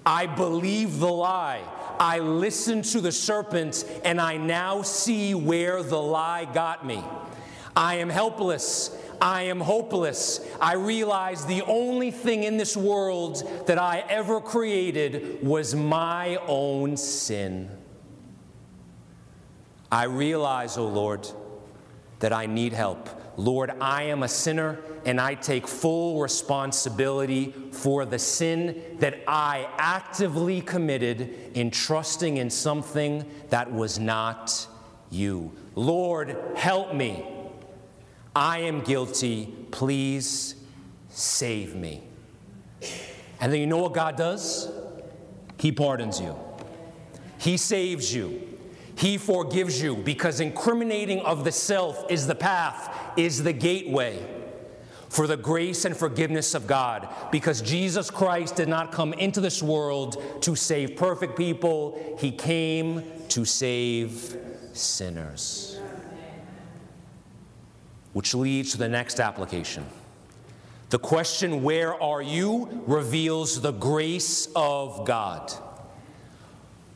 I 0.06 0.26
believe 0.26 1.00
the 1.00 1.10
lie. 1.10 1.62
I 1.98 2.20
listened 2.20 2.84
to 2.92 3.00
the 3.00 3.10
serpent, 3.10 3.84
and 4.04 4.20
I 4.20 4.36
now 4.36 4.82
see 4.82 5.34
where 5.34 5.82
the 5.82 6.00
lie 6.00 6.44
got 6.44 6.86
me. 6.86 7.02
I 7.74 7.96
am 7.96 8.08
helpless. 8.08 8.96
I 9.20 9.42
am 9.42 9.58
hopeless. 9.58 10.40
I 10.60 10.74
realize 10.74 11.44
the 11.44 11.62
only 11.62 12.12
thing 12.12 12.44
in 12.44 12.56
this 12.56 12.76
world 12.76 13.42
that 13.66 13.78
I 13.78 14.04
ever 14.08 14.40
created 14.40 15.44
was 15.44 15.74
my 15.74 16.36
own 16.46 16.96
sin. 16.96 17.68
I 19.90 20.04
realize, 20.04 20.78
O 20.78 20.84
oh 20.84 20.86
Lord, 20.86 21.28
that 22.20 22.32
I 22.32 22.46
need 22.46 22.74
help. 22.74 23.08
Lord, 23.38 23.70
I 23.80 24.02
am 24.02 24.24
a 24.24 24.28
sinner 24.28 24.80
and 25.06 25.20
I 25.20 25.34
take 25.36 25.68
full 25.68 26.20
responsibility 26.20 27.54
for 27.70 28.04
the 28.04 28.18
sin 28.18 28.82
that 28.98 29.22
I 29.28 29.68
actively 29.78 30.60
committed 30.60 31.52
in 31.54 31.70
trusting 31.70 32.38
in 32.38 32.50
something 32.50 33.24
that 33.50 33.72
was 33.72 34.00
not 34.00 34.66
you. 35.08 35.52
Lord, 35.76 36.36
help 36.56 36.92
me. 36.92 37.24
I 38.34 38.58
am 38.58 38.80
guilty. 38.80 39.54
Please 39.70 40.56
save 41.08 41.76
me. 41.76 42.02
And 43.40 43.52
then 43.52 43.60
you 43.60 43.66
know 43.68 43.78
what 43.78 43.94
God 43.94 44.16
does? 44.16 44.68
He 45.58 45.70
pardons 45.70 46.20
you, 46.20 46.36
He 47.38 47.56
saves 47.56 48.12
you. 48.12 48.48
He 48.98 49.16
forgives 49.16 49.80
you 49.80 49.94
because 49.94 50.40
incriminating 50.40 51.20
of 51.20 51.44
the 51.44 51.52
self 51.52 52.10
is 52.10 52.26
the 52.26 52.34
path, 52.34 52.97
is 53.16 53.42
the 53.42 53.52
gateway 53.52 54.24
for 55.08 55.26
the 55.26 55.36
grace 55.36 55.84
and 55.84 55.96
forgiveness 55.96 56.54
of 56.54 56.66
God. 56.66 57.08
Because 57.32 57.62
Jesus 57.62 58.10
Christ 58.10 58.56
did 58.56 58.68
not 58.68 58.92
come 58.92 59.12
into 59.14 59.40
this 59.40 59.62
world 59.62 60.22
to 60.42 60.54
save 60.54 60.96
perfect 60.96 61.36
people, 61.36 62.16
He 62.20 62.30
came 62.30 63.02
to 63.28 63.44
save 63.44 64.36
sinners. 64.72 65.78
Which 68.12 68.34
leads 68.34 68.72
to 68.72 68.78
the 68.78 68.88
next 68.88 69.20
application. 69.20 69.86
The 70.90 70.98
question, 70.98 71.62
Where 71.62 72.00
are 72.02 72.22
you? 72.22 72.82
reveals 72.86 73.60
the 73.60 73.72
grace 73.72 74.48
of 74.56 75.06
God. 75.06 75.52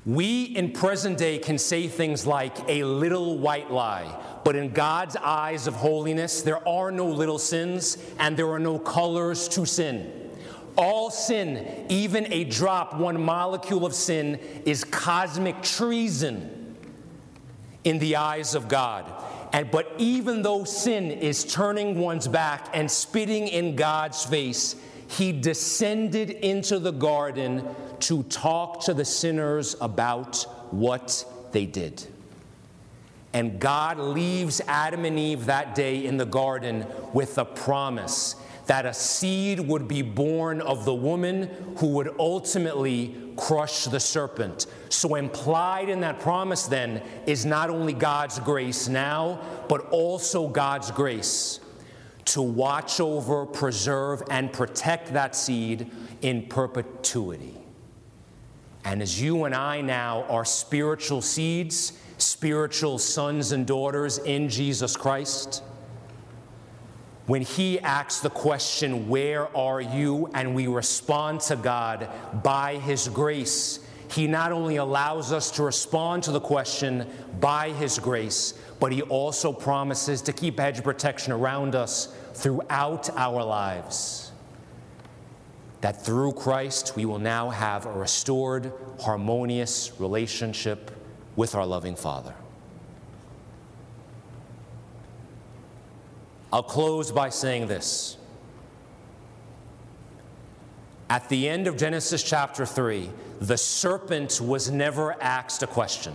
We 0.05 0.45
in 0.45 0.73
present 0.73 1.17
day 1.17 1.39
can 1.39 1.59
say 1.59 1.87
things 1.87 2.27
like 2.27 2.57
a 2.69 2.83
little 2.83 3.39
white 3.39 3.71
lie, 3.71 4.41
but 4.45 4.57
in 4.57 4.71
God's 4.71 5.15
eyes 5.15 5.69
of 5.69 5.75
holiness, 5.75 6.43
there 6.43 6.67
are 6.67 6.91
no 6.91 7.07
little 7.07 7.39
sins 7.39 7.99
and 8.19 8.37
there 8.37 8.51
are 8.51 8.59
no 8.59 8.81
colors 8.81 9.47
to 9.49 9.65
sin. 9.65 10.31
All 10.77 11.11
sin, 11.11 11.87
even 11.89 12.33
a 12.33 12.45
drop, 12.45 12.97
one 12.97 13.23
molecule 13.23 13.87
of 13.87 13.95
sin, 13.95 14.41
is 14.65 14.83
cosmic 14.83 15.63
treason 15.63 16.77
in 17.85 17.99
the 18.01 18.17
eyes 18.17 18.55
of 18.57 18.69
God. 18.69 19.05
And, 19.53 19.71
but 19.71 19.93
even 19.99 20.43
though 20.43 20.65
sin 20.65 21.11
is 21.11 21.45
turning 21.45 21.99
one's 21.99 22.27
back 22.27 22.71
and 22.73 22.91
spitting 22.91 23.49
in 23.49 23.77
God's 23.77 24.25
face, 24.25 24.75
he 25.13 25.31
descended 25.31 26.31
into 26.31 26.79
the 26.79 26.91
garden 26.91 27.67
to 28.01 28.23
talk 28.25 28.81
to 28.85 28.95
the 28.95 29.05
sinners 29.05 29.77
about 29.81 30.43
what 30.73 31.25
they 31.53 31.67
did. 31.67 32.07
And 33.35 33.61
God 33.61 33.99
leaves 33.99 34.63
Adam 34.67 35.05
and 35.05 35.19
Eve 35.19 35.47
that 35.47 35.75
day 35.75 36.07
in 36.07 36.17
the 36.17 36.25
garden 36.25 36.87
with 37.13 37.37
a 37.37 37.45
promise 37.45 38.37
that 38.67 38.87
a 38.87 38.95
seed 38.95 39.61
would 39.61 39.87
be 39.87 40.01
born 40.01 40.63
of 40.63 40.85
the 40.87 40.95
woman 40.95 41.51
who 41.77 41.89
would 41.89 42.15
ultimately 42.19 43.15
crush 43.37 43.85
the 43.85 44.01
serpent. 44.01 44.67
So, 44.89 45.17
implied 45.17 45.89
in 45.89 46.01
that 46.01 46.21
promise 46.21 46.67
then 46.67 47.03
is 47.27 47.45
not 47.45 47.71
only 47.71 47.93
God's 47.93 48.39
grace 48.39 48.89
now, 48.89 49.41
but 49.69 49.89
also 49.91 50.49
God's 50.49 50.91
grace 50.91 51.61
to 52.25 52.43
watch 52.43 53.01
over, 53.01 53.47
preserve, 53.47 54.23
and 54.31 54.53
protect 54.53 55.13
that 55.13 55.35
seed 55.35 55.91
in 56.21 56.47
perpetuity. 56.47 57.59
And 58.85 59.03
as 59.03 59.21
you 59.21 59.45
and 59.45 59.55
I 59.55 59.81
now 59.81 60.25
are 60.25 60.45
spiritual 60.45 61.23
seeds, 61.23 61.93
spiritual 62.19 62.99
sons 62.99 63.53
and 63.53 63.67
daughters 63.67 64.19
in 64.19 64.49
Jesus 64.49 64.97
Christ, 64.97 65.63
when 67.27 67.43
He 67.43 67.79
asks 67.81 68.21
the 68.21 68.31
question, 68.31 69.09
Where 69.09 69.55
are 69.57 69.81
you? 69.81 70.31
and 70.35 70.55
we 70.55 70.67
respond 70.67 71.41
to 71.43 71.57
God 71.57 72.09
by 72.43 72.79
His 72.79 73.09
grace, 73.09 73.81
He 74.11 74.27
not 74.27 74.51
only 74.53 74.77
allows 74.77 75.33
us 75.33 75.51
to 75.53 75.63
respond 75.63 76.25
to 76.25 76.33
the 76.33 76.41
question 76.41 77.09
by 77.41 77.71
His 77.71 77.99
grace, 77.99 78.55
but 78.83 78.91
He 78.91 79.03
also 79.03 79.53
promises 79.53 80.23
to 80.23 80.33
keep 80.33 80.59
hedge 80.59 80.83
protection 80.83 81.33
around 81.33 81.77
us 81.77 82.13
throughout 82.35 83.09
our 83.17 83.45
lives. 83.45 84.33
That 85.83 86.05
through 86.05 86.33
Christ, 86.33 86.97
we 86.97 87.05
will 87.05 87.21
now 87.21 87.51
have 87.51 87.87
a 87.87 87.93
restored, 87.93 88.73
harmonious 89.01 89.93
relationship 90.01 90.91
with 91.37 91.55
our 91.55 91.65
loving 91.65 91.95
Father. 91.95 92.35
I'll 96.53 96.65
close 96.65 97.13
by 97.13 97.29
saying 97.29 97.69
this. 97.69 98.17
At 101.09 101.29
the 101.29 101.49
end 101.49 101.69
of 101.69 101.77
Genesis 101.77 102.25
chapter 102.25 102.67
3, 102.67 103.09
the 103.41 103.57
serpent 103.57 104.41
was 104.41 104.73
never 104.73 105.13
asked 105.23 105.63
a 105.63 105.69
question. 105.69 106.15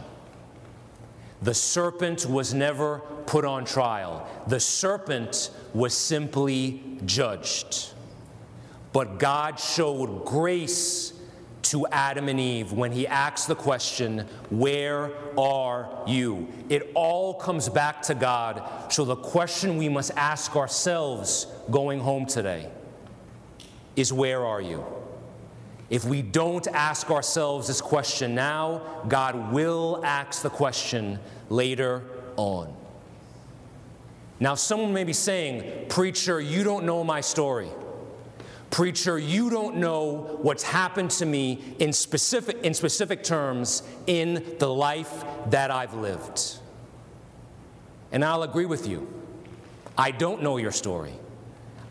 The 1.41 1.53
serpent 1.53 2.25
was 2.25 2.53
never 2.53 2.99
put 3.25 3.45
on 3.45 3.65
trial. 3.65 4.27
The 4.47 4.59
serpent 4.59 5.51
was 5.73 5.93
simply 5.93 6.81
judged. 7.05 7.91
But 8.91 9.19
God 9.19 9.59
showed 9.59 10.25
grace 10.25 11.13
to 11.63 11.85
Adam 11.87 12.29
and 12.29 12.39
Eve 12.39 12.71
when 12.71 12.91
he 12.91 13.05
asked 13.05 13.47
the 13.47 13.55
question, 13.55 14.25
Where 14.49 15.11
are 15.37 16.03
you? 16.07 16.47
It 16.69 16.91
all 16.95 17.33
comes 17.33 17.69
back 17.69 18.01
to 18.03 18.15
God. 18.15 18.91
So 18.91 19.05
the 19.05 19.17
question 19.17 19.77
we 19.77 19.89
must 19.89 20.11
ask 20.15 20.55
ourselves 20.55 21.45
going 21.69 21.99
home 21.99 22.25
today 22.25 22.71
is, 23.95 24.13
Where 24.13 24.45
are 24.45 24.61
you? 24.61 24.83
If 25.89 26.03
we 26.03 26.21
don't 26.21 26.67
ask 26.67 27.09
ourselves 27.09 27.67
this 27.67 27.81
question 27.81 28.35
now, 28.35 28.81
God 29.07 29.53
will 29.53 30.01
ask 30.03 30.41
the 30.41 30.49
question 30.49 31.19
later 31.49 32.03
on. 32.35 32.73
Now, 34.39 34.55
someone 34.55 34.93
may 34.93 35.05
be 35.05 35.13
saying, 35.13 35.87
Preacher, 35.89 36.39
you 36.39 36.63
don't 36.63 36.85
know 36.85 37.03
my 37.03 37.21
story. 37.21 37.69
Preacher, 38.69 39.17
you 39.17 39.49
don't 39.49 39.77
know 39.77 40.37
what's 40.41 40.63
happened 40.63 41.11
to 41.11 41.25
me 41.25 41.63
in 41.79 41.93
specific, 41.93 42.57
in 42.63 42.73
specific 42.73 43.23
terms 43.23 43.81
in 44.07 44.55
the 44.59 44.67
life 44.67 45.23
that 45.49 45.71
I've 45.71 45.93
lived. 45.93 46.59
And 48.11 48.23
I'll 48.23 48.43
agree 48.43 48.65
with 48.65 48.87
you. 48.87 49.07
I 49.97 50.11
don't 50.11 50.43
know 50.43 50.57
your 50.57 50.71
story. 50.71 51.13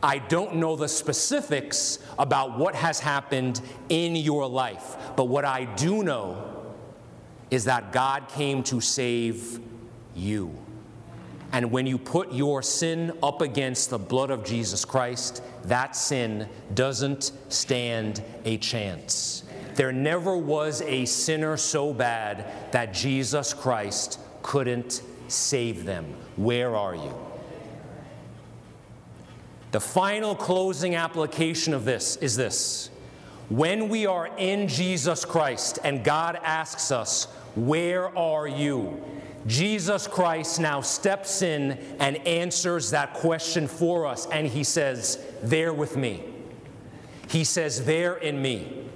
I 0.07 0.19
don't 0.19 0.55
know 0.55 0.77
the 0.77 0.87
specifics 0.87 1.99
about 2.17 2.57
what 2.57 2.77
has 2.77 3.01
happened 3.01 3.61
in 3.89 4.15
your 4.15 4.47
life. 4.47 4.97
But 5.17 5.25
what 5.25 5.45
I 5.45 5.65
do 5.65 6.05
know 6.05 6.75
is 7.51 7.65
that 7.65 7.91
God 7.91 8.29
came 8.29 8.63
to 8.65 8.81
save 8.81 9.59
you. 10.15 10.57
And 11.51 11.73
when 11.73 11.89
you 11.89 11.99
put 11.99 12.33
your 12.33 12.63
sin 12.63 13.19
up 13.21 13.41
against 13.41 13.91
the 13.91 13.99
blood 13.99 14.31
of 14.31 14.45
Jesus 14.45 14.85
Christ, 14.85 15.43
that 15.65 15.97
sin 15.97 16.49
doesn't 16.75 17.33
stand 17.49 18.23
a 18.45 18.59
chance. 18.59 19.43
There 19.75 19.91
never 19.91 20.37
was 20.37 20.83
a 20.83 21.05
sinner 21.05 21.57
so 21.57 21.93
bad 21.93 22.71
that 22.71 22.95
Jesus 22.95 23.53
Christ 23.53 24.21
couldn't 24.43 25.03
save 25.27 25.85
them. 25.85 26.05
Where 26.37 26.77
are 26.77 26.95
you? 26.95 27.13
The 29.77 29.81
final 29.81 30.35
closing 30.35 30.95
application 30.95 31.75
of 31.75 31.85
this 31.85 32.17
is 32.17 32.35
this. 32.35 32.89
When 33.51 33.91
we 33.91 34.07
are 34.07 34.31
in 34.39 34.69
Jesus 34.69 35.27
Christ 35.27 35.81
and 35.85 36.03
God 36.03 36.41
asks 36.43 36.91
us, 36.91 37.27
Where 37.57 38.09
are 38.17 38.49
you? 38.49 39.05
Jesus 39.47 40.07
Christ 40.07 40.61
now 40.61 40.81
steps 40.81 41.43
in 41.43 41.73
and 42.01 42.17
answers 42.27 42.93
that 42.93 43.13
question 43.13 43.69
for 43.69 44.07
us, 44.07 44.27
and 44.29 44.47
he 44.47 44.65
says, 44.65 45.23
There 45.43 45.75
with 45.75 45.95
me. 45.95 46.25
He 47.29 47.45
says, 47.45 47.85
There 47.85 48.17
in 48.17 48.41
me. 48.41 48.89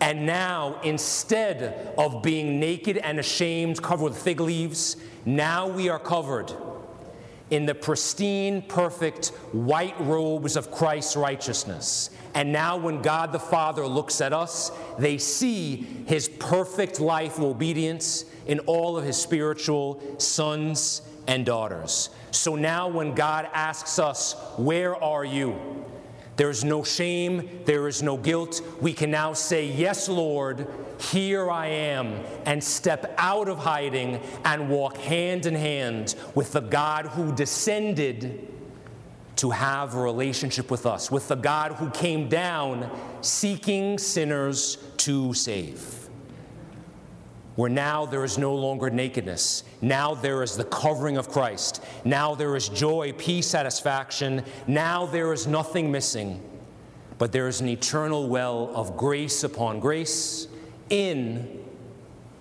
And 0.00 0.24
now, 0.24 0.80
instead 0.80 1.92
of 1.98 2.22
being 2.22 2.58
naked 2.58 2.96
and 2.96 3.18
ashamed, 3.18 3.82
covered 3.82 4.04
with 4.04 4.22
fig 4.22 4.40
leaves, 4.40 4.96
now 5.26 5.68
we 5.68 5.90
are 5.90 5.98
covered 5.98 6.50
in 7.54 7.66
the 7.66 7.74
pristine, 7.74 8.62
perfect 8.62 9.28
white 9.52 9.94
robes 10.00 10.56
of 10.56 10.72
Christ's 10.72 11.14
righteousness. 11.14 12.10
And 12.34 12.52
now, 12.52 12.76
when 12.76 13.00
God 13.00 13.30
the 13.30 13.38
Father 13.38 13.86
looks 13.86 14.20
at 14.20 14.32
us, 14.32 14.72
they 14.98 15.18
see 15.18 15.76
his 16.06 16.28
perfect 16.28 16.98
life 16.98 17.38
of 17.38 17.44
obedience 17.44 18.24
in 18.48 18.58
all 18.60 18.96
of 18.96 19.04
his 19.04 19.16
spiritual 19.16 20.02
sons 20.18 21.02
and 21.28 21.46
daughters. 21.46 22.10
So 22.32 22.56
now, 22.56 22.88
when 22.88 23.14
God 23.14 23.48
asks 23.54 24.00
us, 24.00 24.32
Where 24.56 24.96
are 24.96 25.24
you? 25.24 25.56
There 26.36 26.50
is 26.50 26.64
no 26.64 26.82
shame, 26.82 27.62
there 27.64 27.86
is 27.86 28.02
no 28.02 28.16
guilt. 28.16 28.60
We 28.80 28.92
can 28.92 29.10
now 29.10 29.32
say, 29.32 29.66
Yes, 29.66 30.08
Lord, 30.08 30.66
here 30.98 31.50
I 31.50 31.66
am, 31.66 32.20
and 32.44 32.62
step 32.62 33.14
out 33.18 33.48
of 33.48 33.58
hiding 33.58 34.20
and 34.44 34.68
walk 34.68 34.96
hand 34.96 35.46
in 35.46 35.54
hand 35.54 36.14
with 36.34 36.52
the 36.52 36.60
God 36.60 37.06
who 37.06 37.34
descended 37.34 38.48
to 39.36 39.50
have 39.50 39.94
a 39.94 40.00
relationship 40.00 40.70
with 40.70 40.86
us, 40.86 41.10
with 41.10 41.28
the 41.28 41.34
God 41.36 41.72
who 41.72 41.90
came 41.90 42.28
down 42.28 42.90
seeking 43.20 43.98
sinners 43.98 44.78
to 44.98 45.34
save 45.34 46.04
where 47.56 47.70
now 47.70 48.04
there 48.04 48.24
is 48.24 48.36
no 48.36 48.54
longer 48.54 48.90
nakedness. 48.90 49.62
Now 49.84 50.14
there 50.14 50.42
is 50.42 50.56
the 50.56 50.64
covering 50.64 51.18
of 51.18 51.28
Christ. 51.28 51.84
Now 52.06 52.34
there 52.34 52.56
is 52.56 52.70
joy, 52.70 53.12
peace, 53.18 53.46
satisfaction. 53.46 54.42
Now 54.66 55.04
there 55.04 55.30
is 55.34 55.46
nothing 55.46 55.92
missing, 55.92 56.42
but 57.18 57.32
there 57.32 57.48
is 57.48 57.60
an 57.60 57.68
eternal 57.68 58.26
well 58.26 58.70
of 58.74 58.96
grace 58.96 59.44
upon 59.44 59.80
grace 59.80 60.48
in 60.88 61.62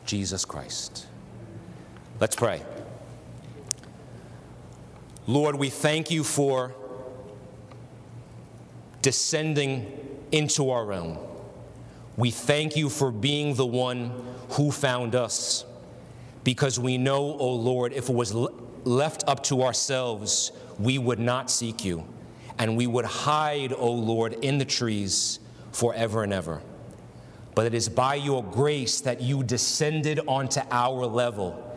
Jesus 0.06 0.46
Christ. 0.46 1.06
Let's 2.22 2.38
pray. 2.38 2.62
Lord, 5.28 5.58
we 5.58 5.70
thank 5.70 6.12
you 6.12 6.24
for 6.24 6.74
descending 9.02 9.92
into 10.32 10.70
our 10.70 10.86
realm. 10.86 11.18
We 12.16 12.32
thank 12.32 12.78
you 12.78 12.88
for 12.88 13.12
being 13.12 13.56
the 13.56 13.66
one 13.66 14.24
who 14.52 14.72
found 14.72 15.14
us. 15.14 15.66
Because 16.44 16.80
we 16.80 16.98
know, 16.98 17.38
O 17.38 17.54
Lord, 17.54 17.94
if 17.94 18.10
it 18.10 18.16
was 18.16 18.34
left 18.34 19.24
up 19.28 19.44
to 19.44 19.64
ourselves, 19.64 20.52
we 20.80 20.98
would 20.98 21.20
not 21.20 21.50
seek 21.50 21.86
you. 21.86 22.06
And 22.60 22.78
we 22.78 22.88
would 22.88 23.06
hide, 23.06 23.74
O 23.74 23.92
Lord, 23.92 24.34
in 24.34 24.58
the 24.58 24.66
trees 24.66 25.40
forever 25.72 26.24
and 26.24 26.34
ever. 26.34 26.62
But 27.56 27.66
it 27.66 27.74
is 27.74 27.90
by 27.90 28.16
your 28.16 28.44
grace 28.44 29.02
that 29.02 29.22
you 29.22 29.44
descended 29.44 30.20
onto 30.28 30.62
our 30.72 31.06
level 31.06 31.70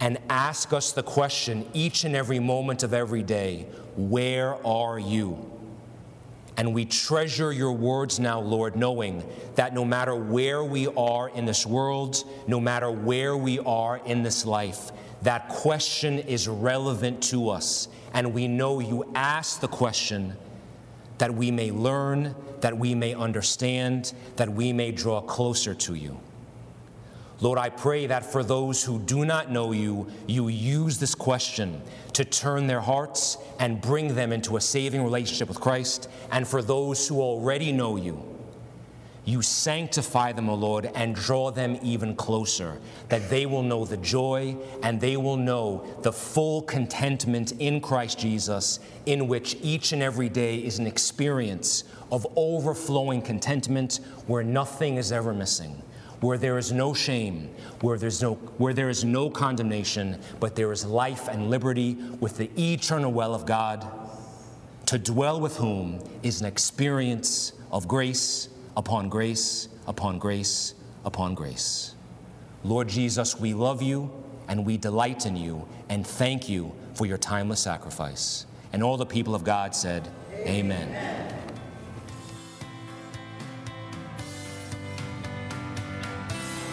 and 0.00 0.18
ask 0.28 0.72
us 0.72 0.92
the 0.92 1.02
question 1.02 1.68
each 1.72 2.04
and 2.04 2.14
every 2.14 2.38
moment 2.38 2.82
of 2.82 2.92
every 2.92 3.22
day 3.22 3.66
Where 3.96 4.54
are 4.66 4.98
you? 4.98 5.55
And 6.56 6.72
we 6.72 6.86
treasure 6.86 7.52
your 7.52 7.72
words 7.72 8.18
now, 8.18 8.40
Lord, 8.40 8.76
knowing 8.76 9.22
that 9.56 9.74
no 9.74 9.84
matter 9.84 10.14
where 10.14 10.64
we 10.64 10.86
are 10.86 11.28
in 11.28 11.44
this 11.44 11.66
world, 11.66 12.24
no 12.46 12.58
matter 12.58 12.90
where 12.90 13.36
we 13.36 13.58
are 13.58 13.98
in 14.06 14.22
this 14.22 14.46
life, 14.46 14.90
that 15.22 15.48
question 15.48 16.18
is 16.18 16.48
relevant 16.48 17.22
to 17.24 17.50
us. 17.50 17.88
And 18.14 18.32
we 18.32 18.48
know 18.48 18.80
you 18.80 19.10
ask 19.14 19.60
the 19.60 19.68
question 19.68 20.34
that 21.18 21.34
we 21.34 21.50
may 21.50 21.70
learn, 21.70 22.34
that 22.60 22.76
we 22.76 22.94
may 22.94 23.14
understand, 23.14 24.14
that 24.36 24.48
we 24.48 24.72
may 24.72 24.92
draw 24.92 25.20
closer 25.20 25.74
to 25.74 25.94
you. 25.94 26.18
Lord, 27.40 27.58
I 27.58 27.68
pray 27.68 28.06
that 28.06 28.24
for 28.24 28.42
those 28.42 28.82
who 28.82 28.98
do 28.98 29.26
not 29.26 29.50
know 29.50 29.72
you, 29.72 30.06
you 30.26 30.48
use 30.48 30.98
this 30.98 31.14
question 31.14 31.82
to 32.14 32.24
turn 32.24 32.66
their 32.66 32.80
hearts 32.80 33.36
and 33.60 33.80
bring 33.80 34.14
them 34.14 34.32
into 34.32 34.56
a 34.56 34.60
saving 34.60 35.04
relationship 35.04 35.48
with 35.48 35.60
Christ. 35.60 36.08
And 36.32 36.48
for 36.48 36.62
those 36.62 37.06
who 37.06 37.20
already 37.20 37.72
know 37.72 37.96
you, 37.96 38.22
you 39.26 39.42
sanctify 39.42 40.32
them, 40.32 40.48
O 40.48 40.54
Lord, 40.54 40.90
and 40.94 41.14
draw 41.14 41.50
them 41.50 41.78
even 41.82 42.14
closer, 42.14 42.78
that 43.08 43.28
they 43.28 43.44
will 43.44 43.64
know 43.64 43.84
the 43.84 43.96
joy 43.98 44.56
and 44.82 44.98
they 45.00 45.16
will 45.18 45.36
know 45.36 45.84
the 46.02 46.12
full 46.12 46.62
contentment 46.62 47.52
in 47.58 47.80
Christ 47.80 48.18
Jesus, 48.18 48.78
in 49.04 49.26
which 49.26 49.56
each 49.60 49.92
and 49.92 50.02
every 50.02 50.28
day 50.30 50.58
is 50.58 50.78
an 50.78 50.86
experience 50.86 51.84
of 52.10 52.26
overflowing 52.36 53.20
contentment 53.20 53.98
where 54.26 54.44
nothing 54.44 54.96
is 54.96 55.12
ever 55.12 55.34
missing 55.34 55.82
where 56.20 56.38
there 56.38 56.58
is 56.58 56.72
no 56.72 56.94
shame, 56.94 57.50
where, 57.80 57.98
there's 57.98 58.22
no, 58.22 58.34
where 58.58 58.72
there 58.72 58.88
is 58.88 59.04
no 59.04 59.28
condemnation, 59.30 60.20
but 60.40 60.56
there 60.56 60.72
is 60.72 60.84
life 60.84 61.28
and 61.28 61.50
liberty 61.50 61.94
with 62.20 62.38
the 62.38 62.50
eternal 62.58 63.12
well 63.12 63.34
of 63.34 63.46
God, 63.46 63.86
to 64.86 64.98
dwell 64.98 65.40
with 65.40 65.56
whom 65.56 66.02
is 66.22 66.40
an 66.40 66.46
experience 66.46 67.52
of 67.70 67.88
grace 67.88 68.48
upon 68.76 69.08
grace 69.08 69.68
upon 69.86 70.18
grace 70.18 70.74
upon 71.04 71.34
grace. 71.34 71.94
Lord 72.64 72.88
Jesus, 72.88 73.38
we 73.38 73.54
love 73.54 73.82
you 73.82 74.10
and 74.48 74.64
we 74.64 74.76
delight 74.76 75.26
in 75.26 75.36
you 75.36 75.66
and 75.88 76.06
thank 76.06 76.48
you 76.48 76.72
for 76.94 77.06
your 77.06 77.18
timeless 77.18 77.60
sacrifice. 77.60 78.46
And 78.72 78.82
all 78.82 78.96
the 78.96 79.06
people 79.06 79.34
of 79.34 79.44
God 79.44 79.74
said, 79.74 80.08
Amen. 80.32 80.88
Amen. 80.88 81.35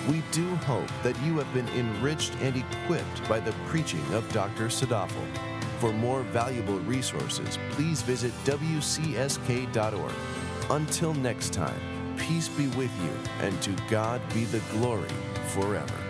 We 0.08 0.22
do 0.34 0.56
hope 0.58 0.89
that 1.01 1.18
you 1.22 1.38
have 1.38 1.54
been 1.54 1.70
enriched 1.70 2.34
and 2.41 2.58
equipped 2.58 3.30
by 3.30 3.39
the 3.39 3.54
preaching 3.68 4.04
of 4.14 4.30
Dr. 4.34 4.66
Sadafel. 4.66 5.26
For 5.80 5.93
more 5.93 6.24
valuable 6.24 6.80
resources, 6.80 7.58
please 7.72 8.01
visit 8.01 8.34
wcsk.org. 8.43 10.14
Until 10.70 11.14
next 11.14 11.54
time, 11.54 11.80
peace 12.18 12.49
be 12.49 12.68
with 12.68 12.91
you, 13.01 13.18
and 13.39 13.62
to 13.62 13.72
God 13.89 14.22
be 14.34 14.43
the 14.45 14.62
glory 14.72 15.10
forever. 15.49 16.03